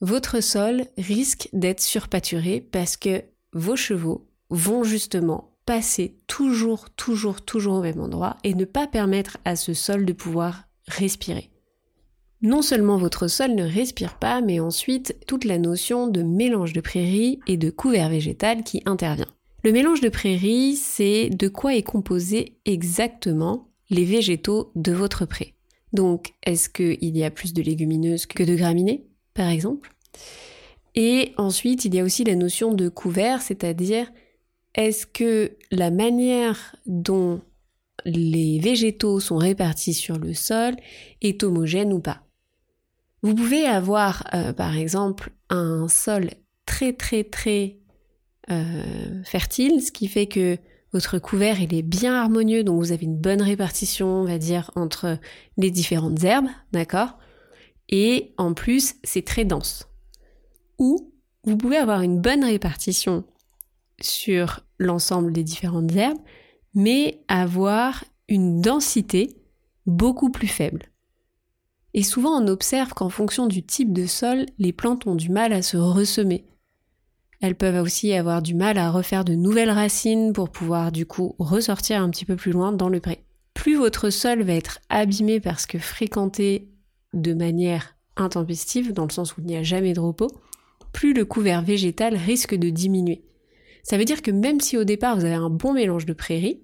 Votre 0.00 0.42
sol 0.42 0.84
risque 0.98 1.48
d'être 1.52 1.80
surpâturé 1.80 2.60
parce 2.60 2.96
que 2.96 3.22
vos 3.52 3.76
chevaux 3.76 4.26
vont 4.50 4.84
justement 4.84 5.52
passer 5.64 6.16
toujours, 6.26 6.90
toujours, 6.90 7.40
toujours 7.42 7.74
au 7.74 7.82
même 7.82 8.00
endroit 8.00 8.36
et 8.44 8.54
ne 8.54 8.64
pas 8.64 8.86
permettre 8.86 9.38
à 9.44 9.56
ce 9.56 9.74
sol 9.74 10.04
de 10.04 10.12
pouvoir 10.12 10.64
respirer. 10.88 11.50
Non 12.42 12.60
seulement 12.60 12.96
votre 12.96 13.28
sol 13.28 13.54
ne 13.54 13.62
respire 13.62 14.18
pas, 14.18 14.40
mais 14.40 14.58
ensuite 14.58 15.16
toute 15.28 15.44
la 15.44 15.58
notion 15.58 16.08
de 16.08 16.22
mélange 16.22 16.72
de 16.72 16.80
prairie 16.80 17.38
et 17.46 17.56
de 17.56 17.70
couvert 17.70 18.08
végétal 18.08 18.64
qui 18.64 18.82
intervient. 18.84 19.32
Le 19.62 19.70
mélange 19.70 20.00
de 20.00 20.08
prairie, 20.08 20.74
c'est 20.74 21.30
de 21.30 21.46
quoi 21.46 21.76
est 21.76 21.84
composé 21.84 22.58
exactement 22.64 23.68
les 23.90 24.04
végétaux 24.04 24.72
de 24.74 24.90
votre 24.90 25.24
pré. 25.24 25.51
Donc, 25.92 26.32
est-ce 26.42 26.68
qu'il 26.68 27.16
y 27.16 27.24
a 27.24 27.30
plus 27.30 27.52
de 27.52 27.62
légumineuses 27.62 28.26
que 28.26 28.42
de 28.42 28.54
graminées, 28.54 29.06
par 29.34 29.48
exemple? 29.48 29.94
Et 30.94 31.32
ensuite, 31.36 31.84
il 31.84 31.94
y 31.94 32.00
a 32.00 32.04
aussi 32.04 32.24
la 32.24 32.34
notion 32.34 32.74
de 32.74 32.88
couvert, 32.88 33.42
c'est-à-dire 33.42 34.10
est-ce 34.74 35.06
que 35.06 35.56
la 35.70 35.90
manière 35.90 36.76
dont 36.86 37.42
les 38.04 38.58
végétaux 38.58 39.20
sont 39.20 39.36
répartis 39.36 39.94
sur 39.94 40.18
le 40.18 40.34
sol 40.34 40.74
est 41.20 41.42
homogène 41.42 41.92
ou 41.92 42.00
pas? 42.00 42.22
Vous 43.22 43.34
pouvez 43.34 43.64
avoir, 43.64 44.24
euh, 44.34 44.52
par 44.52 44.76
exemple, 44.76 45.30
un 45.48 45.88
sol 45.88 46.30
très 46.66 46.92
très 46.92 47.24
très 47.24 47.78
euh, 48.50 49.22
fertile, 49.24 49.80
ce 49.82 49.92
qui 49.92 50.08
fait 50.08 50.26
que 50.26 50.58
votre 50.92 51.18
couvert 51.18 51.60
est 51.60 51.82
bien 51.82 52.14
harmonieux, 52.14 52.64
donc 52.64 52.78
vous 52.78 52.92
avez 52.92 53.06
une 53.06 53.18
bonne 53.18 53.42
répartition, 53.42 54.08
on 54.08 54.24
va 54.24 54.38
dire, 54.38 54.70
entre 54.74 55.18
les 55.56 55.70
différentes 55.70 56.22
herbes, 56.22 56.48
d'accord? 56.72 57.18
Et 57.88 58.34
en 58.36 58.54
plus, 58.54 58.94
c'est 59.02 59.24
très 59.24 59.44
dense. 59.44 59.88
Ou 60.78 61.12
vous 61.44 61.56
pouvez 61.56 61.76
avoir 61.76 62.02
une 62.02 62.20
bonne 62.20 62.44
répartition 62.44 63.24
sur 64.00 64.60
l'ensemble 64.78 65.32
des 65.32 65.44
différentes 65.44 65.94
herbes, 65.94 66.18
mais 66.74 67.22
avoir 67.28 68.04
une 68.28 68.60
densité 68.60 69.36
beaucoup 69.86 70.30
plus 70.30 70.48
faible. 70.48 70.86
Et 71.94 72.02
souvent 72.02 72.42
on 72.42 72.48
observe 72.48 72.94
qu'en 72.94 73.10
fonction 73.10 73.46
du 73.46 73.62
type 73.62 73.92
de 73.92 74.06
sol, 74.06 74.46
les 74.58 74.72
plantes 74.72 75.06
ont 75.06 75.14
du 75.14 75.28
mal 75.28 75.52
à 75.52 75.62
se 75.62 75.76
ressemer. 75.76 76.46
Elles 77.42 77.56
peuvent 77.56 77.82
aussi 77.82 78.12
avoir 78.12 78.40
du 78.40 78.54
mal 78.54 78.78
à 78.78 78.92
refaire 78.92 79.24
de 79.24 79.34
nouvelles 79.34 79.70
racines 79.70 80.32
pour 80.32 80.48
pouvoir 80.48 80.92
du 80.92 81.06
coup 81.06 81.34
ressortir 81.40 82.00
un 82.00 82.08
petit 82.08 82.24
peu 82.24 82.36
plus 82.36 82.52
loin 82.52 82.70
dans 82.70 82.88
le 82.88 83.00
pré. 83.00 83.24
Plus 83.52 83.74
votre 83.74 84.10
sol 84.10 84.42
va 84.42 84.54
être 84.54 84.78
abîmé 84.88 85.40
parce 85.40 85.66
que 85.66 85.80
fréquenté 85.80 86.68
de 87.12 87.34
manière 87.34 87.96
intempestive, 88.16 88.92
dans 88.92 89.06
le 89.06 89.10
sens 89.10 89.36
où 89.36 89.40
il 89.40 89.46
n'y 89.46 89.56
a 89.56 89.64
jamais 89.64 89.92
de 89.92 89.98
repos, 89.98 90.30
plus 90.92 91.14
le 91.14 91.24
couvert 91.24 91.62
végétal 91.62 92.14
risque 92.14 92.54
de 92.54 92.70
diminuer. 92.70 93.24
Ça 93.82 93.98
veut 93.98 94.04
dire 94.04 94.22
que 94.22 94.30
même 94.30 94.60
si 94.60 94.76
au 94.76 94.84
départ 94.84 95.16
vous 95.16 95.24
avez 95.24 95.34
un 95.34 95.50
bon 95.50 95.72
mélange 95.72 96.06
de 96.06 96.12
prairies, 96.12 96.62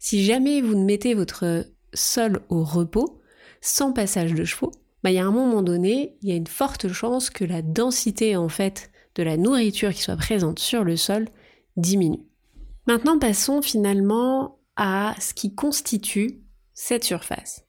si 0.00 0.24
jamais 0.24 0.60
vous 0.60 0.74
ne 0.74 0.84
mettez 0.84 1.14
votre 1.14 1.64
sol 1.94 2.40
au 2.48 2.64
repos, 2.64 3.20
sans 3.60 3.92
passage 3.92 4.34
de 4.34 4.44
chevaux, 4.44 4.72
bah, 5.04 5.12
il 5.12 5.14
y 5.14 5.20
a 5.20 5.26
un 5.26 5.30
moment 5.30 5.62
donné, 5.62 6.16
il 6.22 6.28
y 6.28 6.32
a 6.32 6.36
une 6.36 6.48
forte 6.48 6.88
chance 6.88 7.30
que 7.30 7.44
la 7.44 7.62
densité 7.62 8.34
en 8.34 8.48
fait 8.48 8.90
la 9.22 9.36
nourriture 9.36 9.92
qui 9.92 10.02
soit 10.02 10.16
présente 10.16 10.58
sur 10.58 10.84
le 10.84 10.96
sol 10.96 11.28
diminue. 11.76 12.26
Maintenant, 12.86 13.18
passons 13.18 13.62
finalement 13.62 14.58
à 14.76 15.14
ce 15.20 15.34
qui 15.34 15.54
constitue 15.54 16.40
cette 16.72 17.04
surface. 17.04 17.64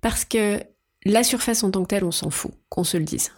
Parce 0.00 0.24
que 0.24 0.62
la 1.04 1.22
surface 1.22 1.62
en 1.62 1.70
tant 1.70 1.82
que 1.82 1.88
telle, 1.88 2.04
on 2.04 2.10
s'en 2.10 2.30
fout, 2.30 2.52
qu'on 2.68 2.84
se 2.84 2.96
le 2.96 3.04
dise. 3.04 3.32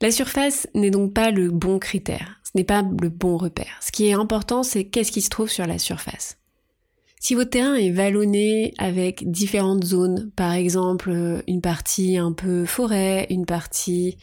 La 0.00 0.10
surface 0.12 0.68
n'est 0.74 0.90
donc 0.90 1.12
pas 1.12 1.30
le 1.30 1.50
bon 1.50 1.78
critère, 1.78 2.40
ce 2.44 2.50
n'est 2.54 2.64
pas 2.64 2.82
le 2.82 3.08
bon 3.08 3.36
repère. 3.36 3.78
Ce 3.80 3.90
qui 3.90 4.06
est 4.06 4.12
important, 4.12 4.62
c'est 4.62 4.84
qu'est-ce 4.84 5.10
qui 5.10 5.22
se 5.22 5.28
trouve 5.28 5.50
sur 5.50 5.66
la 5.66 5.78
surface. 5.78 6.38
Si 7.20 7.34
votre 7.34 7.50
terrain 7.50 7.74
est 7.74 7.90
vallonné 7.90 8.74
avec 8.78 9.30
différentes 9.30 9.84
zones, 9.84 10.30
par 10.36 10.52
exemple 10.52 11.10
euh, 11.10 11.42
une 11.48 11.60
partie 11.60 12.16
un 12.16 12.32
peu 12.32 12.64
forêt, 12.64 13.26
une 13.30 13.46
partie 13.46 14.16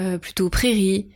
euh, 0.00 0.18
plutôt 0.18 0.48
prairie, 0.48 1.08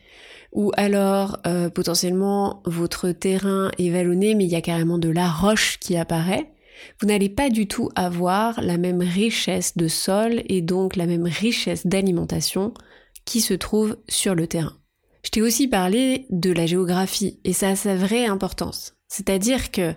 ou 0.52 0.72
alors 0.76 1.38
euh, 1.46 1.70
potentiellement 1.70 2.62
votre 2.64 3.10
terrain 3.12 3.70
est 3.78 3.90
vallonné 3.90 4.34
mais 4.34 4.44
il 4.44 4.50
y 4.50 4.56
a 4.56 4.60
carrément 4.60 4.98
de 4.98 5.08
la 5.08 5.28
roche 5.28 5.78
qui 5.78 5.96
apparaît, 5.96 6.50
vous 7.00 7.06
n'allez 7.06 7.28
pas 7.28 7.50
du 7.50 7.68
tout 7.68 7.90
avoir 7.94 8.60
la 8.60 8.76
même 8.76 9.00
richesse 9.00 9.76
de 9.76 9.86
sol 9.86 10.42
et 10.48 10.62
donc 10.62 10.96
la 10.96 11.06
même 11.06 11.26
richesse 11.26 11.86
d'alimentation 11.86 12.74
qui 13.24 13.40
se 13.40 13.54
trouve 13.54 13.96
sur 14.08 14.34
le 14.34 14.46
terrain. 14.46 14.76
Je 15.22 15.30
t'ai 15.30 15.42
aussi 15.42 15.68
parlé 15.68 16.26
de 16.30 16.50
la 16.50 16.66
géographie 16.66 17.38
et 17.44 17.52
ça 17.52 17.68
a 17.68 17.76
sa 17.76 17.94
vraie 17.94 18.26
importance. 18.26 18.94
C'est-à-dire 19.08 19.70
que 19.70 19.94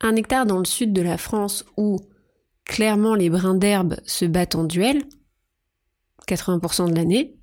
un 0.00 0.16
hectare 0.16 0.46
dans 0.46 0.58
le 0.58 0.64
sud 0.64 0.92
de 0.92 1.02
la 1.02 1.18
France 1.18 1.64
où 1.76 1.98
clairement 2.64 3.14
les 3.14 3.30
brins 3.30 3.54
d'herbe 3.54 3.96
se 4.04 4.24
battent 4.24 4.54
en 4.54 4.64
duel, 4.64 5.02
80% 6.26 6.90
de 6.90 6.94
l'année, 6.94 7.36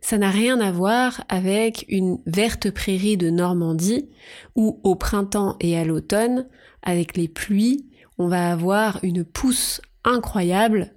ça 0.00 0.18
n'a 0.18 0.30
rien 0.30 0.60
à 0.60 0.70
voir 0.70 1.24
avec 1.28 1.84
une 1.88 2.18
verte 2.26 2.70
prairie 2.70 3.16
de 3.16 3.30
Normandie 3.30 4.08
où 4.56 4.80
au 4.82 4.96
printemps 4.96 5.56
et 5.60 5.78
à 5.78 5.84
l'automne, 5.84 6.48
avec 6.82 7.16
les 7.16 7.28
pluies, 7.28 7.88
on 8.18 8.28
va 8.28 8.50
avoir 8.50 8.98
une 9.02 9.24
pousse 9.24 9.80
incroyable 10.04 10.94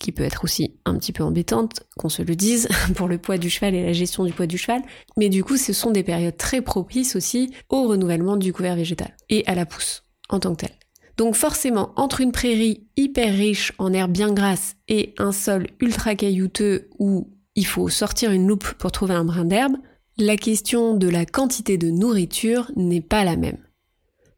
qui 0.00 0.10
peut 0.10 0.24
être 0.24 0.42
aussi 0.42 0.74
un 0.84 0.96
petit 0.96 1.12
peu 1.12 1.22
embêtante, 1.22 1.84
qu'on 1.96 2.08
se 2.08 2.22
le 2.22 2.34
dise, 2.34 2.68
pour 2.96 3.06
le 3.06 3.18
poids 3.18 3.38
du 3.38 3.48
cheval 3.48 3.74
et 3.76 3.84
la 3.84 3.92
gestion 3.92 4.24
du 4.24 4.32
poids 4.32 4.46
du 4.46 4.58
cheval. 4.58 4.82
Mais 5.16 5.28
du 5.28 5.44
coup, 5.44 5.56
ce 5.56 5.72
sont 5.72 5.92
des 5.92 6.02
périodes 6.02 6.36
très 6.36 6.62
propices 6.62 7.14
aussi 7.14 7.52
au 7.68 7.86
renouvellement 7.86 8.36
du 8.36 8.52
couvert 8.52 8.74
végétal 8.74 9.14
et 9.28 9.46
à 9.46 9.54
la 9.54 9.66
pousse 9.66 10.02
en 10.28 10.40
tant 10.40 10.54
que 10.54 10.66
telle. 10.66 10.76
Donc 11.16 11.34
forcément, 11.34 11.92
entre 11.96 12.22
une 12.22 12.32
prairie 12.32 12.86
hyper 12.96 13.34
riche 13.34 13.72
en 13.78 13.92
herbe 13.92 14.10
bien 14.10 14.32
grasse 14.32 14.76
et 14.88 15.14
un 15.18 15.32
sol 15.32 15.66
ultra 15.78 16.14
caillouteux 16.14 16.88
où 16.98 17.30
il 17.54 17.66
faut 17.66 17.88
sortir 17.90 18.32
une 18.32 18.48
loupe 18.48 18.72
pour 18.78 18.90
trouver 18.90 19.14
un 19.14 19.24
brin 19.24 19.44
d'herbe, 19.44 19.76
la 20.16 20.36
question 20.36 20.94
de 20.94 21.08
la 21.08 21.26
quantité 21.26 21.76
de 21.76 21.90
nourriture 21.90 22.72
n'est 22.76 23.02
pas 23.02 23.24
la 23.24 23.36
même. 23.36 23.58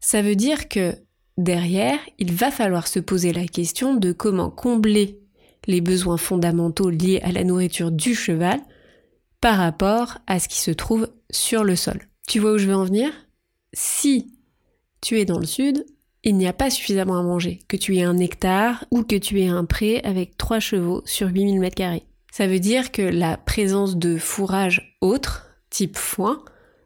Ça 0.01 0.21
veut 0.21 0.35
dire 0.35 0.67
que 0.67 0.95
derrière, 1.37 1.99
il 2.19 2.33
va 2.33 2.51
falloir 2.51 2.87
se 2.87 2.99
poser 2.99 3.31
la 3.31 3.45
question 3.45 3.95
de 3.95 4.11
comment 4.11 4.49
combler 4.49 5.22
les 5.67 5.81
besoins 5.81 6.17
fondamentaux 6.17 6.89
liés 6.89 7.21
à 7.23 7.31
la 7.31 7.43
nourriture 7.43 7.91
du 7.91 8.15
cheval 8.15 8.59
par 9.41 9.57
rapport 9.57 10.19
à 10.27 10.39
ce 10.39 10.47
qui 10.47 10.59
se 10.59 10.71
trouve 10.71 11.09
sur 11.29 11.63
le 11.63 11.75
sol. 11.75 11.99
Tu 12.27 12.39
vois 12.39 12.53
où 12.53 12.57
je 12.57 12.67
veux 12.67 12.75
en 12.75 12.85
venir? 12.85 13.11
Si 13.73 14.33
tu 15.01 15.19
es 15.19 15.25
dans 15.25 15.39
le 15.39 15.45
sud, 15.45 15.85
il 16.23 16.37
n'y 16.37 16.47
a 16.47 16.53
pas 16.53 16.69
suffisamment 16.69 17.19
à 17.19 17.23
manger, 17.23 17.59
que 17.67 17.75
tu 17.75 17.97
aies 17.97 18.03
un 18.03 18.17
hectare 18.17 18.85
ou 18.91 19.03
que 19.03 19.17
tu 19.17 19.41
aies 19.41 19.47
un 19.47 19.65
pré 19.65 19.99
avec 20.05 20.37
3 20.37 20.59
chevaux 20.59 21.01
sur 21.05 21.27
8000 21.27 21.59
m2. 21.59 22.01
Ça 22.31 22.47
veut 22.47 22.59
dire 22.59 22.91
que 22.91 23.01
la 23.01 23.37
présence 23.37 23.97
de 23.97 24.17
fourrage 24.17 24.97
autre, 25.01 25.47
type 25.69 25.97
foin, 25.97 26.43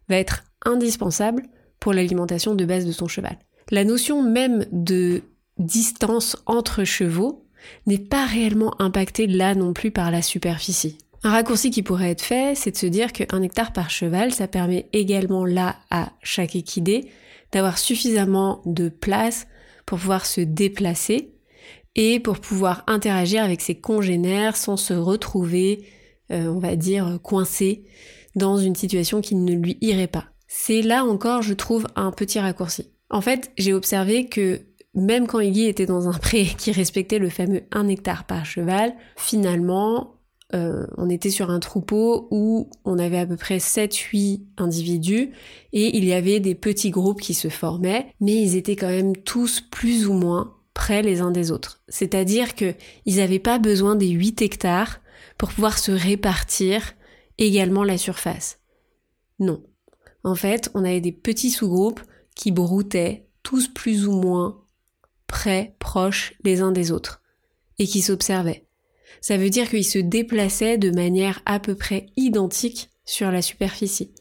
va 0.10 0.16
être 0.16 0.44
indispensable 0.66 1.44
pour 1.80 1.94
l'alimentation 1.94 2.56
de 2.56 2.66
base 2.66 2.86
de 2.86 2.94
ton 2.94 3.08
cheval. 3.08 3.38
La 3.70 3.84
notion 3.84 4.24
même 4.24 4.66
de 4.72 5.22
distance 5.60 6.36
entre 6.46 6.84
chevaux 6.84 7.47
n'est 7.86 7.98
pas 7.98 8.26
réellement 8.26 8.80
impacté 8.82 9.28
là 9.28 9.56
non 9.56 9.74
plus 9.74 9.92
par 9.92 10.12
la 10.12 10.22
superficie. 10.22 10.98
Un 11.24 11.32
raccourci 11.32 11.72
qui 11.72 11.84
pourrait 11.84 12.12
être 12.12 12.22
fait, 12.22 12.56
c'est 12.56 12.72
de 12.72 12.78
se 12.78 12.86
dire 12.86 13.12
qu'un 13.12 13.42
hectare 13.42 13.74
par 13.74 13.90
cheval, 13.90 14.34
ça 14.34 14.48
permet 14.48 14.88
également 14.94 15.46
là 15.46 15.76
à 15.90 16.12
chaque 16.22 16.56
équidé 16.56 17.10
d'avoir 17.52 17.78
suffisamment 17.78 18.62
de 18.66 18.90
place 18.90 19.48
pour 19.86 19.98
pouvoir 20.00 20.26
se 20.26 20.42
déplacer 20.42 21.34
et 21.96 22.20
pour 22.20 22.40
pouvoir 22.40 22.84
interagir 22.88 23.44
avec 23.44 23.62
ses 23.62 23.76
congénères 23.76 24.56
sans 24.56 24.78
se 24.78 24.94
retrouver, 24.94 25.86
euh, 26.32 26.48
on 26.48 26.60
va 26.60 26.76
dire, 26.76 27.20
coincé 27.24 27.86
dans 28.36 28.58
une 28.58 28.76
situation 28.76 29.22
qui 29.22 29.36
ne 29.36 29.54
lui 29.54 29.78
irait 29.82 30.08
pas. 30.08 30.26
C'est 30.48 30.82
là 30.82 31.04
encore, 31.04 31.42
je 31.42 31.54
trouve, 31.54 31.88
un 31.96 32.12
petit 32.12 32.40
raccourci. 32.40 32.92
En 33.10 33.22
fait, 33.22 33.52
j'ai 33.58 33.74
observé 33.74 34.28
que 34.28 34.62
même 34.98 35.27
quand 35.27 35.39
Iggy 35.39 35.66
était 35.66 35.86
dans 35.86 36.10
un 36.10 36.18
pré 36.18 36.46
qui 36.58 36.72
respectait 36.72 37.20
le 37.20 37.30
fameux 37.30 37.62
1 37.72 37.88
hectare 37.88 38.25
par 38.25 38.46
cheval, 38.46 38.96
finalement, 39.16 40.16
euh, 40.56 40.88
on 40.98 41.10
était 41.10 41.30
sur 41.30 41.51
un 41.51 41.60
troupeau 41.60 42.27
où 42.32 42.70
on 42.84 42.98
avait 42.98 43.20
à 43.20 43.27
peu 43.27 43.38
près 43.38 43.58
7-8 43.58 44.42
individus 44.58 45.32
et 45.72 45.98
il 45.98 46.04
y 46.04 46.13
avait 46.13 46.39
des 46.39 46.56
petits 46.56 46.89
groupes 46.89 47.22
qui 47.22 47.36
se 47.36 47.48
formaient, 47.48 48.08
mais 48.22 48.42
ils 48.42 48.56
étaient 48.56 48.75
quand 48.75 48.89
même 48.89 49.16
tous 49.16 49.62
plus 49.62 50.08
ou 50.08 50.13
moins 50.13 50.56
près 50.74 51.04
les 51.04 51.22
uns 51.22 51.32
des 51.32 51.51
autres. 51.51 51.84
C'est-à-dire 51.89 52.56
qu'ils 52.56 52.75
n'avaient 53.06 53.39
pas 53.39 53.60
besoin 53.60 53.96
des 53.96 54.10
8 54.10 54.42
hectares 54.42 55.01
pour 55.38 55.50
pouvoir 55.50 55.77
se 55.77 55.92
répartir 55.92 56.94
également 57.38 57.84
la 57.84 58.00
surface. 58.00 58.60
Non. 59.39 59.63
En 60.24 60.34
fait, 60.34 60.72
on 60.74 60.84
avait 60.84 61.01
des 61.01 61.12
petits 61.12 61.51
sous-groupes 61.51 62.01
qui 62.36 62.51
broutaient 62.51 63.27
tous 63.44 63.68
plus 63.68 64.08
ou 64.08 64.13
moins 64.13 64.63
près, 65.38 65.75
proches 65.77 66.34
les 66.44 66.62
uns 66.62 66.72
des 66.72 66.91
autres, 66.91 67.22
et 67.77 67.86
qui 67.86 68.01
s'observaient. 68.01 68.65
Ça 69.22 69.38
veut 69.38 69.51
dire 69.51 69.70
qu'ils 69.70 69.86
se 69.86 70.00
déplaçaient 70.00 70.79
de 70.79 70.89
manière 70.89 71.44
à 71.46 71.60
peu 71.60 71.75
près 71.75 72.08
identique 72.15 72.89
sur 73.06 73.29
la 73.29 73.44
superficie. 73.44 74.15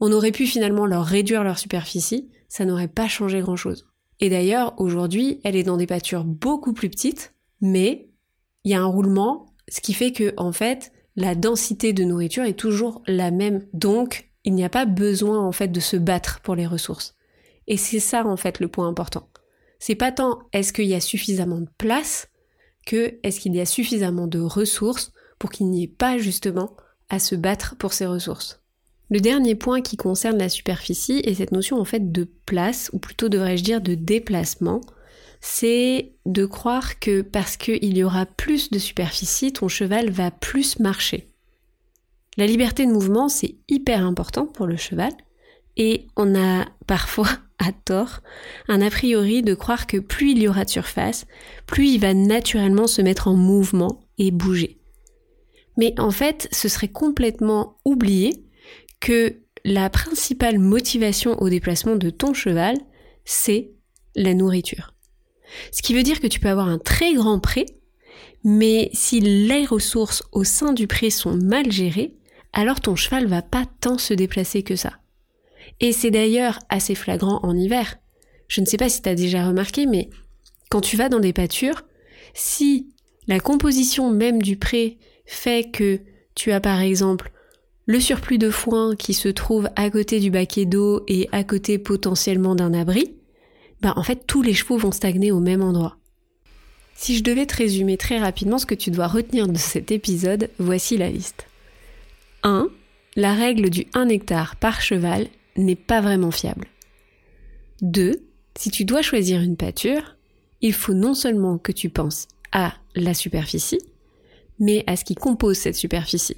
On 0.00 0.10
aurait 0.10 0.32
pu 0.32 0.46
finalement 0.46 0.86
leur 0.86 1.04
réduire 1.04 1.44
leur 1.44 1.58
superficie, 1.58 2.30
ça 2.48 2.64
n'aurait 2.64 2.88
pas 2.88 3.08
changé 3.08 3.40
grand-chose. 3.40 3.86
Et 4.20 4.30
d'ailleurs, 4.30 4.72
aujourd'hui, 4.80 5.38
elle 5.44 5.54
est 5.54 5.64
dans 5.64 5.76
des 5.76 5.86
pâtures 5.86 6.24
beaucoup 6.24 6.72
plus 6.72 6.88
petites, 6.88 7.34
mais 7.60 8.08
il 8.64 8.70
y 8.70 8.74
a 8.74 8.80
un 8.80 8.86
roulement, 8.86 9.52
ce 9.68 9.82
qui 9.82 9.92
fait 9.92 10.12
que, 10.12 10.32
en 10.38 10.52
fait, 10.52 10.92
la 11.14 11.34
densité 11.34 11.92
de 11.92 12.04
nourriture 12.04 12.44
est 12.44 12.58
toujours 12.58 13.02
la 13.06 13.30
même. 13.30 13.66
Donc, 13.74 14.30
il 14.44 14.54
n'y 14.54 14.64
a 14.64 14.70
pas 14.70 14.86
besoin, 14.86 15.46
en 15.46 15.52
fait, 15.52 15.68
de 15.68 15.80
se 15.80 15.98
battre 15.98 16.40
pour 16.40 16.54
les 16.54 16.66
ressources. 16.66 17.16
Et 17.66 17.76
c'est 17.76 18.00
ça, 18.00 18.24
en 18.24 18.38
fait, 18.38 18.60
le 18.60 18.68
point 18.68 18.88
important. 18.88 19.28
C'est 19.86 19.96
pas 19.96 20.12
tant 20.12 20.38
est-ce 20.54 20.72
qu'il 20.72 20.86
y 20.86 20.94
a 20.94 21.00
suffisamment 21.00 21.60
de 21.60 21.68
place 21.76 22.30
que 22.86 23.18
est-ce 23.22 23.38
qu'il 23.38 23.54
y 23.54 23.60
a 23.60 23.66
suffisamment 23.66 24.26
de 24.26 24.40
ressources 24.40 25.12
pour 25.38 25.50
qu'il 25.50 25.68
n'y 25.68 25.82
ait 25.82 25.88
pas 25.88 26.16
justement 26.16 26.74
à 27.10 27.18
se 27.18 27.34
battre 27.34 27.76
pour 27.76 27.92
ces 27.92 28.06
ressources. 28.06 28.62
Le 29.10 29.20
dernier 29.20 29.54
point 29.54 29.82
qui 29.82 29.98
concerne 29.98 30.38
la 30.38 30.48
superficie 30.48 31.20
est 31.22 31.34
cette 31.34 31.52
notion 31.52 31.78
en 31.78 31.84
fait 31.84 32.12
de 32.12 32.26
place, 32.46 32.88
ou 32.94 32.98
plutôt 32.98 33.28
devrais-je 33.28 33.62
dire 33.62 33.82
de 33.82 33.94
déplacement, 33.94 34.80
c'est 35.42 36.14
de 36.24 36.46
croire 36.46 36.98
que 36.98 37.20
parce 37.20 37.58
qu'il 37.58 37.94
y 37.94 38.04
aura 38.04 38.24
plus 38.24 38.70
de 38.70 38.78
superficie, 38.78 39.52
ton 39.52 39.68
cheval 39.68 40.08
va 40.08 40.30
plus 40.30 40.78
marcher. 40.78 41.28
La 42.38 42.46
liberté 42.46 42.86
de 42.86 42.90
mouvement, 42.90 43.28
c'est 43.28 43.56
hyper 43.68 44.02
important 44.02 44.46
pour 44.46 44.66
le 44.66 44.78
cheval, 44.78 45.12
Et 45.76 46.06
on 46.16 46.34
a 46.34 46.64
parfois, 46.86 47.28
à 47.58 47.72
tort, 47.72 48.20
un 48.68 48.80
a 48.82 48.90
priori 48.90 49.42
de 49.42 49.54
croire 49.54 49.86
que 49.86 49.98
plus 49.98 50.32
il 50.32 50.42
y 50.42 50.48
aura 50.48 50.64
de 50.64 50.70
surface, 50.70 51.26
plus 51.66 51.88
il 51.88 52.00
va 52.00 52.14
naturellement 52.14 52.86
se 52.86 53.02
mettre 53.02 53.28
en 53.28 53.34
mouvement 53.34 54.00
et 54.18 54.30
bouger. 54.30 54.78
Mais 55.76 55.98
en 55.98 56.10
fait, 56.10 56.48
ce 56.52 56.68
serait 56.68 56.88
complètement 56.88 57.78
oublié 57.84 58.44
que 59.00 59.36
la 59.64 59.90
principale 59.90 60.58
motivation 60.58 61.40
au 61.40 61.48
déplacement 61.48 61.96
de 61.96 62.10
ton 62.10 62.34
cheval, 62.34 62.76
c'est 63.24 63.72
la 64.14 64.34
nourriture. 64.34 64.94
Ce 65.72 65.82
qui 65.82 65.94
veut 65.94 66.02
dire 66.02 66.20
que 66.20 66.26
tu 66.26 66.40
peux 66.40 66.48
avoir 66.48 66.68
un 66.68 66.78
très 66.78 67.14
grand 67.14 67.38
pré, 67.38 67.66
mais 68.44 68.90
si 68.92 69.20
les 69.20 69.64
ressources 69.64 70.22
au 70.32 70.44
sein 70.44 70.72
du 70.72 70.86
pré 70.86 71.10
sont 71.10 71.36
mal 71.36 71.72
gérées, 71.72 72.14
alors 72.52 72.80
ton 72.80 72.94
cheval 72.94 73.26
va 73.26 73.42
pas 73.42 73.64
tant 73.80 73.98
se 73.98 74.14
déplacer 74.14 74.62
que 74.62 74.76
ça. 74.76 74.92
Et 75.80 75.92
c'est 75.92 76.10
d'ailleurs 76.10 76.58
assez 76.68 76.94
flagrant 76.94 77.40
en 77.42 77.56
hiver. 77.56 77.96
Je 78.48 78.60
ne 78.60 78.66
sais 78.66 78.76
pas 78.76 78.88
si 78.88 79.02
tu 79.02 79.08
as 79.08 79.14
déjà 79.14 79.46
remarqué, 79.46 79.86
mais 79.86 80.10
quand 80.70 80.80
tu 80.80 80.96
vas 80.96 81.08
dans 81.08 81.20
des 81.20 81.32
pâtures, 81.32 81.82
si 82.34 82.88
la 83.26 83.40
composition 83.40 84.10
même 84.10 84.42
du 84.42 84.56
pré 84.56 84.98
fait 85.26 85.70
que 85.70 86.00
tu 86.34 86.52
as 86.52 86.60
par 86.60 86.80
exemple 86.80 87.30
le 87.86 88.00
surplus 88.00 88.38
de 88.38 88.50
foin 88.50 88.96
qui 88.96 89.14
se 89.14 89.28
trouve 89.28 89.68
à 89.76 89.90
côté 89.90 90.20
du 90.20 90.30
baquet 90.30 90.64
d'eau 90.64 91.04
et 91.06 91.28
à 91.32 91.44
côté 91.44 91.78
potentiellement 91.78 92.54
d'un 92.54 92.72
abri, 92.74 93.14
bah 93.80 93.92
en 93.96 94.02
fait 94.02 94.26
tous 94.26 94.42
les 94.42 94.54
chevaux 94.54 94.78
vont 94.78 94.92
stagner 94.92 95.32
au 95.32 95.40
même 95.40 95.62
endroit. 95.62 95.96
Si 96.96 97.16
je 97.16 97.22
devais 97.22 97.46
te 97.46 97.56
résumer 97.56 97.96
très 97.96 98.18
rapidement 98.18 98.58
ce 98.58 98.66
que 98.66 98.74
tu 98.74 98.90
dois 98.90 99.08
retenir 99.08 99.48
de 99.48 99.58
cet 99.58 99.90
épisode, 99.90 100.50
voici 100.58 100.96
la 100.96 101.10
liste. 101.10 101.46
1. 102.42 102.68
La 103.16 103.34
règle 103.34 103.68
du 103.68 103.86
1 103.94 104.08
hectare 104.08 104.56
par 104.56 104.80
cheval 104.80 105.26
n'est 105.56 105.76
pas 105.76 106.00
vraiment 106.00 106.30
fiable. 106.30 106.66
2. 107.82 108.22
Si 108.56 108.70
tu 108.70 108.84
dois 108.84 109.02
choisir 109.02 109.40
une 109.40 109.56
pâture, 109.56 110.16
il 110.60 110.72
faut 110.72 110.94
non 110.94 111.14
seulement 111.14 111.58
que 111.58 111.72
tu 111.72 111.88
penses 111.88 112.28
à 112.52 112.74
la 112.94 113.14
superficie, 113.14 113.80
mais 114.58 114.84
à 114.86 114.96
ce 114.96 115.04
qui 115.04 115.14
compose 115.14 115.58
cette 115.58 115.74
superficie. 115.74 116.36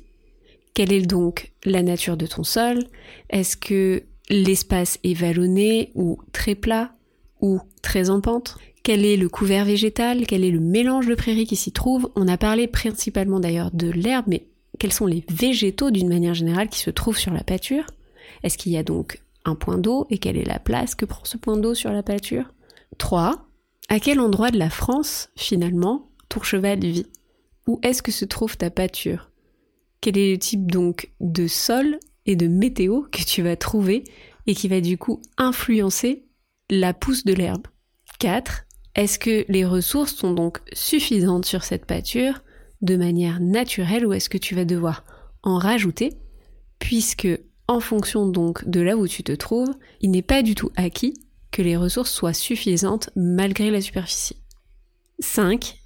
Quelle 0.75 0.93
est 0.93 1.07
donc 1.07 1.53
la 1.65 1.83
nature 1.83 2.17
de 2.17 2.27
ton 2.27 2.43
sol? 2.43 2.85
Est-ce 3.31 3.57
que 3.57 4.03
l'espace 4.29 4.99
est 5.05 5.15
vallonné 5.15 5.91
ou 5.95 6.19
très 6.33 6.55
plat 6.55 6.93
ou 7.41 7.61
très 7.83 8.11
en 8.11 8.21
pente? 8.21 8.59
Quel 8.83 9.05
est 9.05 9.17
le 9.17 9.29
couvert 9.29 9.65
végétal? 9.65 10.27
Quel 10.27 10.45
est 10.45 10.51
le 10.51 10.61
mélange 10.61 11.07
de 11.07 11.15
prairies 11.15 11.47
qui 11.47 11.57
s'y 11.57 11.73
trouve? 11.73 12.11
On 12.15 12.29
a 12.29 12.37
parlé 12.37 12.67
principalement 12.67 13.41
d'ailleurs 13.41 13.71
de 13.73 13.91
l'herbe, 13.91 14.27
mais 14.29 14.47
quels 14.79 14.93
sont 14.93 15.07
les 15.07 15.25
végétaux 15.29 15.91
d'une 15.91 16.09
manière 16.09 16.35
générale 16.35 16.69
qui 16.69 16.79
se 16.79 16.91
trouvent 16.91 17.19
sur 17.19 17.33
la 17.33 17.43
pâture? 17.43 17.87
Est-ce 18.43 18.59
qu'il 18.59 18.73
y 18.73 18.77
a 18.77 18.83
donc 18.83 19.23
un 19.45 19.55
point 19.55 19.79
d'eau 19.79 20.07
et 20.11 20.19
quelle 20.19 20.37
est 20.37 20.45
la 20.45 20.59
place 20.59 20.95
que 20.95 21.05
prend 21.05 21.25
ce 21.25 21.37
point 21.37 21.57
d'eau 21.57 21.75
sur 21.75 21.93
la 21.93 22.03
pâture? 22.03 22.53
3. 22.99 23.49
À 23.89 24.01
quel 24.01 24.21
endroit 24.21 24.51
de 24.51 24.59
la 24.59 24.71
France, 24.71 25.31
finalement, 25.37 26.11
ton 26.29 26.43
cheval 26.43 26.81
vit? 26.81 27.07
Où 27.67 27.79
est-ce 27.83 28.03
que 28.03 28.13
se 28.13 28.25
trouve 28.25 28.57
ta 28.57 28.71
pâture? 28.71 29.31
Quel 30.01 30.19
est 30.19 30.33
le 30.33 30.39
type 30.39 30.71
donc 30.71 31.11
de 31.21 31.47
sol 31.47 31.99
et 32.27 32.37
de 32.37 32.49
météo 32.49 33.03
que 33.11 33.25
tu 33.25 33.43
vas 33.43 33.57
trouver 33.57 34.05
et 34.47 34.55
qui 34.55 34.69
va 34.69 34.81
du 34.81 34.99
coup 34.99 35.21
influencer 35.37 36.27
la 36.71 36.95
pousse 36.95 37.25
de 37.25 37.33
l'herbe? 37.33 37.67
4. 38.19 38.67
Est-ce 38.95 39.19
que 39.19 39.45
les 39.49 39.65
ressources 39.65 40.15
sont 40.15 40.33
donc 40.33 40.61
suffisantes 40.73 41.45
sur 41.45 41.65
cette 41.65 41.87
pâture 41.87 42.43
de 42.83 42.97
manière 42.97 43.41
naturelle 43.41 44.07
ou 44.07 44.13
est-ce 44.13 44.29
que 44.29 44.39
tu 44.39 44.55
vas 44.55 44.65
devoir 44.65 45.05
en 45.43 45.59
rajouter? 45.59 46.15
Puisque 46.79 47.29
en 47.69 47.81
fonction 47.81 48.27
donc 48.27 48.69
de 48.69 48.81
là 48.81 48.97
où 48.97 49.09
tu 49.09 49.23
te 49.23 49.33
trouves, 49.33 49.75
il 50.01 50.11
n'est 50.11 50.23
pas 50.23 50.43
du 50.43 50.55
tout 50.55 50.71
acquis 50.77 51.15
que 51.51 51.63
les 51.63 51.77
ressources 51.77 52.13
soient 52.13 52.33
suffisantes 52.33 53.11
malgré 53.17 53.71
la 53.71 53.81
superficie. 53.81 54.37
5. 55.21 55.79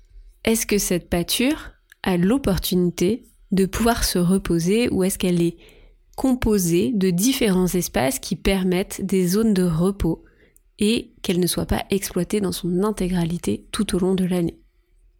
Est-ce 0.44 0.66
que 0.66 0.78
cette 0.78 1.08
pâture 1.08 1.72
a 2.02 2.16
l'opportunité 2.16 3.24
de 3.52 3.66
pouvoir 3.66 4.04
se 4.04 4.18
reposer 4.18 4.88
ou 4.90 5.04
est-ce 5.04 5.18
qu'elle 5.18 5.42
est 5.42 5.56
composée 6.16 6.92
de 6.94 7.10
différents 7.10 7.66
espaces 7.66 8.18
qui 8.18 8.36
permettent 8.36 9.04
des 9.04 9.26
zones 9.26 9.54
de 9.54 9.64
repos 9.64 10.24
et 10.78 11.12
qu'elle 11.22 11.40
ne 11.40 11.46
soit 11.46 11.66
pas 11.66 11.84
exploitée 11.90 12.40
dans 12.40 12.52
son 12.52 12.82
intégralité 12.82 13.66
tout 13.72 13.94
au 13.94 13.98
long 13.98 14.14
de 14.14 14.24
l'année? 14.24 14.59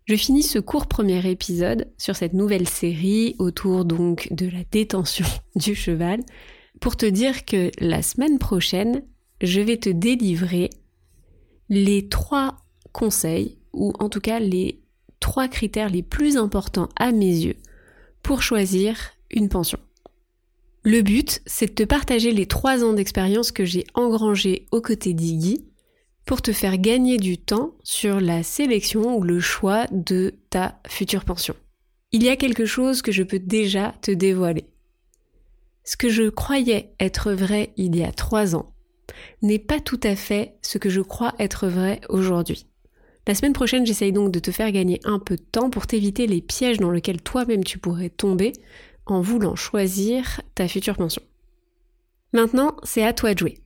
Je 0.06 0.16
finis 0.16 0.42
ce 0.42 0.58
court 0.58 0.86
premier 0.86 1.28
épisode 1.30 1.88
sur 1.98 2.16
cette 2.16 2.32
nouvelle 2.32 2.68
série 2.68 3.36
autour 3.38 3.84
donc 3.84 4.28
de 4.32 4.46
la 4.46 4.64
détention 4.70 5.26
du 5.56 5.74
cheval 5.74 6.20
pour 6.80 6.96
te 6.96 7.06
dire 7.06 7.44
que 7.44 7.70
la 7.78 8.02
semaine 8.02 8.38
prochaine, 8.38 9.02
je 9.40 9.60
vais 9.60 9.76
te 9.76 9.90
délivrer 9.90 10.70
les 11.68 12.08
trois 12.08 12.56
conseils 12.92 13.58
ou 13.72 13.92
en 13.98 14.08
tout 14.08 14.20
cas 14.20 14.40
les 14.40 14.82
trois 15.20 15.48
critères 15.48 15.90
les 15.90 16.02
plus 16.02 16.36
importants 16.36 16.88
à 16.96 17.12
mes 17.12 17.26
yeux 17.26 17.56
pour 18.22 18.42
choisir 18.42 18.96
une 19.30 19.48
pension. 19.48 19.78
Le 20.82 21.02
but, 21.02 21.42
c'est 21.44 21.66
de 21.66 21.72
te 21.74 21.82
partager 21.82 22.32
les 22.32 22.46
trois 22.46 22.82
ans 22.82 22.94
d'expérience 22.94 23.52
que 23.52 23.66
j'ai 23.66 23.84
engrangés 23.94 24.66
aux 24.72 24.80
côtés 24.80 25.12
d'Iggy 25.12 25.69
pour 26.30 26.42
te 26.42 26.52
faire 26.52 26.78
gagner 26.78 27.16
du 27.16 27.38
temps 27.38 27.72
sur 27.82 28.20
la 28.20 28.44
sélection 28.44 29.16
ou 29.16 29.24
le 29.24 29.40
choix 29.40 29.88
de 29.90 30.34
ta 30.48 30.78
future 30.86 31.24
pension. 31.24 31.56
Il 32.12 32.22
y 32.22 32.28
a 32.28 32.36
quelque 32.36 32.66
chose 32.66 33.02
que 33.02 33.10
je 33.10 33.24
peux 33.24 33.40
déjà 33.40 33.96
te 34.00 34.12
dévoiler. 34.12 34.68
Ce 35.82 35.96
que 35.96 36.08
je 36.08 36.28
croyais 36.28 36.94
être 37.00 37.32
vrai 37.32 37.72
il 37.76 37.96
y 37.96 38.04
a 38.04 38.12
trois 38.12 38.54
ans 38.54 38.72
n'est 39.42 39.58
pas 39.58 39.80
tout 39.80 39.98
à 40.04 40.14
fait 40.14 40.54
ce 40.62 40.78
que 40.78 40.88
je 40.88 41.00
crois 41.00 41.34
être 41.40 41.66
vrai 41.66 42.00
aujourd'hui. 42.08 42.64
La 43.26 43.34
semaine 43.34 43.52
prochaine, 43.52 43.84
j'essaye 43.84 44.12
donc 44.12 44.30
de 44.30 44.38
te 44.38 44.52
faire 44.52 44.70
gagner 44.70 45.00
un 45.02 45.18
peu 45.18 45.34
de 45.34 45.42
temps 45.42 45.68
pour 45.68 45.88
t'éviter 45.88 46.28
les 46.28 46.42
pièges 46.42 46.78
dans 46.78 46.92
lesquels 46.92 47.22
toi-même 47.22 47.64
tu 47.64 47.78
pourrais 47.78 48.08
tomber 48.08 48.52
en 49.04 49.20
voulant 49.20 49.56
choisir 49.56 50.42
ta 50.54 50.68
future 50.68 50.96
pension. 50.96 51.22
Maintenant, 52.32 52.76
c'est 52.84 53.02
à 53.02 53.12
toi 53.12 53.34
de 53.34 53.40
jouer. 53.40 53.58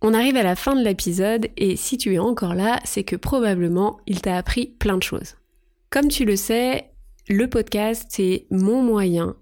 On 0.00 0.14
arrive 0.14 0.36
à 0.36 0.42
la 0.42 0.56
fin 0.56 0.74
de 0.74 0.82
l'épisode 0.82 1.48
et 1.56 1.76
si 1.76 1.96
tu 1.98 2.14
es 2.14 2.18
encore 2.18 2.54
là, 2.54 2.80
c'est 2.84 3.04
que 3.04 3.16
probablement 3.16 3.98
il 4.06 4.20
t'a 4.20 4.36
appris 4.36 4.66
plein 4.66 4.96
de 4.96 5.02
choses. 5.02 5.36
Comme 5.90 6.08
tu 6.08 6.24
le 6.24 6.36
sais, 6.36 6.90
le 7.28 7.48
podcast, 7.48 8.06
c'est 8.08 8.46
mon 8.50 8.82
moyen 8.82 9.36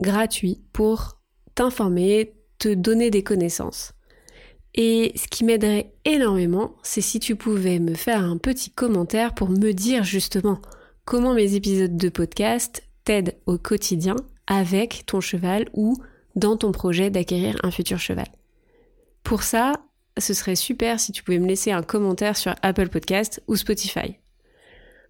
gratuit 0.00 0.60
pour 0.72 1.18
t'informer, 1.54 2.34
te 2.58 2.72
donner 2.72 3.10
des 3.10 3.22
connaissances. 3.22 3.92
Et 4.74 5.12
ce 5.16 5.26
qui 5.28 5.44
m'aiderait 5.44 5.92
énormément, 6.04 6.76
c'est 6.82 7.00
si 7.00 7.18
tu 7.18 7.36
pouvais 7.36 7.78
me 7.78 7.94
faire 7.94 8.22
un 8.22 8.36
petit 8.36 8.70
commentaire 8.70 9.34
pour 9.34 9.48
me 9.48 9.72
dire 9.72 10.04
justement 10.04 10.60
comment 11.04 11.34
mes 11.34 11.54
épisodes 11.54 11.96
de 11.96 12.08
podcast 12.08 12.82
t'aident 13.04 13.36
au 13.46 13.58
quotidien 13.58 14.16
avec 14.46 15.04
ton 15.06 15.20
cheval 15.20 15.68
ou 15.74 15.96
dans 16.36 16.56
ton 16.56 16.72
projet 16.72 17.10
d'acquérir 17.10 17.56
un 17.62 17.70
futur 17.70 17.98
cheval. 17.98 18.26
Pour 19.24 19.42
ça, 19.42 19.72
ce 20.18 20.34
serait 20.34 20.56
super 20.56 21.00
si 21.00 21.12
tu 21.12 21.22
pouvais 21.22 21.38
me 21.38 21.48
laisser 21.48 21.72
un 21.72 21.82
commentaire 21.82 22.36
sur 22.36 22.54
Apple 22.62 22.88
Podcast 22.88 23.42
ou 23.48 23.56
Spotify. 23.56 24.16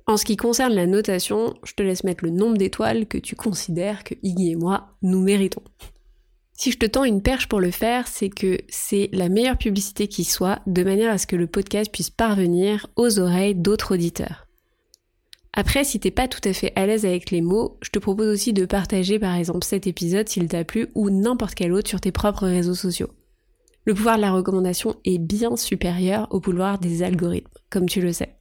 En 0.06 0.16
ce 0.16 0.24
qui 0.24 0.36
concerne 0.36 0.74
la 0.74 0.86
notation, 0.86 1.54
je 1.62 1.74
te 1.74 1.82
laisse 1.82 2.04
mettre 2.04 2.24
le 2.24 2.30
nombre 2.30 2.56
d'étoiles 2.56 3.06
que 3.06 3.18
tu 3.18 3.36
considères 3.36 4.04
que 4.04 4.14
Iggy 4.22 4.50
et 4.50 4.56
moi 4.56 4.88
nous 5.02 5.20
méritons. 5.20 5.62
Si 6.52 6.72
je 6.72 6.78
te 6.78 6.86
tends 6.86 7.04
une 7.04 7.22
perche 7.22 7.48
pour 7.48 7.60
le 7.60 7.70
faire, 7.70 8.06
c'est 8.06 8.28
que 8.28 8.58
c'est 8.68 9.08
la 9.12 9.28
meilleure 9.28 9.56
publicité 9.56 10.08
qui 10.08 10.24
soit, 10.24 10.60
de 10.66 10.82
manière 10.82 11.12
à 11.12 11.16
ce 11.16 11.26
que 11.26 11.36
le 11.36 11.46
podcast 11.46 11.90
puisse 11.90 12.10
parvenir 12.10 12.86
aux 12.96 13.18
oreilles 13.18 13.54
d'autres 13.54 13.94
auditeurs. 13.94 14.46
Après, 15.52 15.84
si 15.84 15.98
t'es 15.98 16.10
pas 16.10 16.28
tout 16.28 16.46
à 16.46 16.52
fait 16.52 16.72
à 16.76 16.86
l'aise 16.86 17.06
avec 17.06 17.30
les 17.30 17.40
mots, 17.40 17.78
je 17.80 17.90
te 17.90 17.98
propose 17.98 18.28
aussi 18.28 18.52
de 18.52 18.66
partager 18.66 19.18
par 19.18 19.34
exemple 19.36 19.64
cet 19.64 19.86
épisode 19.86 20.28
s'il 20.28 20.48
t'a 20.48 20.64
plu 20.64 20.88
ou 20.94 21.08
n'importe 21.08 21.54
quel 21.54 21.72
autre 21.72 21.88
sur 21.88 22.00
tes 22.00 22.12
propres 22.12 22.46
réseaux 22.46 22.74
sociaux. 22.74 23.10
Le 23.84 23.94
pouvoir 23.94 24.16
de 24.16 24.22
la 24.22 24.32
recommandation 24.32 24.96
est 25.04 25.18
bien 25.18 25.56
supérieur 25.56 26.28
au 26.30 26.40
pouvoir 26.40 26.78
des 26.78 27.02
algorithmes, 27.02 27.48
comme 27.70 27.88
tu 27.88 28.00
le 28.00 28.12
sais. 28.12 28.36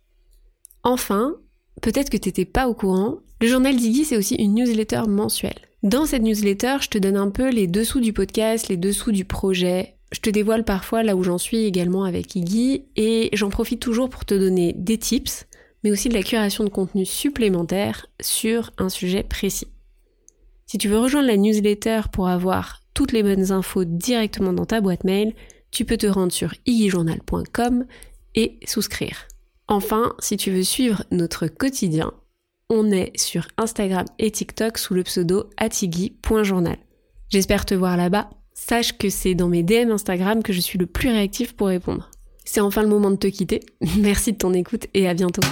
Enfin, 0.84 1.36
peut-être 1.82 2.10
que 2.10 2.18
t'étais 2.18 2.46
pas 2.46 2.68
au 2.68 2.74
courant, 2.74 3.20
le 3.42 3.48
journal 3.48 3.76
d'Iggy 3.76 4.06
c'est 4.06 4.18
aussi 4.18 4.36
une 4.36 4.56
newsletter 4.56 5.04
mensuelle. 5.08 5.60
Dans 5.82 6.06
cette 6.06 6.24
newsletter, 6.24 6.78
je 6.82 6.90
te 6.90 6.98
donne 6.98 7.16
un 7.16 7.30
peu 7.30 7.50
les 7.50 7.68
dessous 7.68 8.02
du 8.02 8.12
podcast, 8.12 8.68
les 8.68 8.76
dessous 8.76 9.14
du 9.14 9.24
projet. 9.24 9.96
Je 10.12 10.20
te 10.20 10.30
dévoile 10.30 10.66
parfois 10.66 11.04
là 11.04 11.16
où 11.16 11.24
j'en 11.24 11.38
suis 11.38 11.64
également 11.64 12.04
avec 12.04 12.36
Iggy 12.36 12.88
et 12.98 13.30
j'en 13.32 13.50
profite 13.50 13.80
toujours 13.80 14.10
pour 14.10 14.26
te 14.26 14.34
donner 14.34 14.74
des 14.78 14.98
tips, 14.98 15.48
mais 15.84 15.92
aussi 15.92 16.10
de 16.10 16.16
la 16.16 16.24
curation 16.24 16.66
de 16.66 16.70
contenu 16.70 17.06
supplémentaire 17.06 18.08
sur 18.20 18.72
un 18.78 18.90
sujet 18.90 19.24
précis. 19.24 19.68
Si 20.66 20.78
tu 20.78 20.90
veux 20.90 21.00
rejoindre 21.00 21.28
la 21.28 21.38
newsletter 21.38 22.02
pour 22.12 22.28
avoir 22.28 22.82
toutes 23.00 23.14
les 23.14 23.24
bonnes 23.24 23.54
infos 23.54 23.86
directement 23.86 24.52
dans 24.52 24.66
ta 24.66 24.82
boîte 24.82 25.06
mail, 25.06 25.34
tu 25.72 25.86
peux 25.86 25.96
te 25.96 26.06
rendre 26.06 26.34
sur 26.34 26.54
igijournal.com 26.66 27.86
et 28.36 28.60
souscrire. 28.66 29.26
Enfin, 29.70 30.16
si 30.20 30.36
tu 30.36 30.52
veux 30.52 30.64
suivre 30.64 31.06
notre 31.10 31.48
quotidien, 31.48 32.12
on 32.70 32.92
est 32.92 33.18
sur 33.18 33.48
Instagram 33.58 34.04
et 34.18 34.32
TikTok 34.32 34.78
sous 34.78 34.96
le 34.96 35.04
pseudo 35.04 35.50
atigui.journal. 35.56 36.76
J'espère 37.30 37.66
te 37.66 37.74
voir 37.74 37.96
là-bas. 37.96 38.32
sache 38.54 38.98
que 38.98 39.10
c'est 39.10 39.34
dans 39.34 39.48
mes 39.48 39.64
DM 39.64 39.92
Instagram 39.92 40.44
que 40.44 40.52
je 40.52 40.60
suis 40.60 40.78
le 40.78 40.86
plus 40.86 41.08
réactif 41.08 41.56
pour 41.56 41.68
répondre. 41.68 42.12
C'est 42.44 42.60
enfin 42.60 42.82
le 42.82 42.90
moment 42.90 43.12
de 43.12 43.16
te 43.16 43.28
quitter. 43.28 43.62
Merci 43.98 44.34
de 44.34 44.38
ton 44.40 44.52
écoute 44.52 44.88
et 44.94 45.08
à 45.08 45.14
bientôt. 45.14 45.48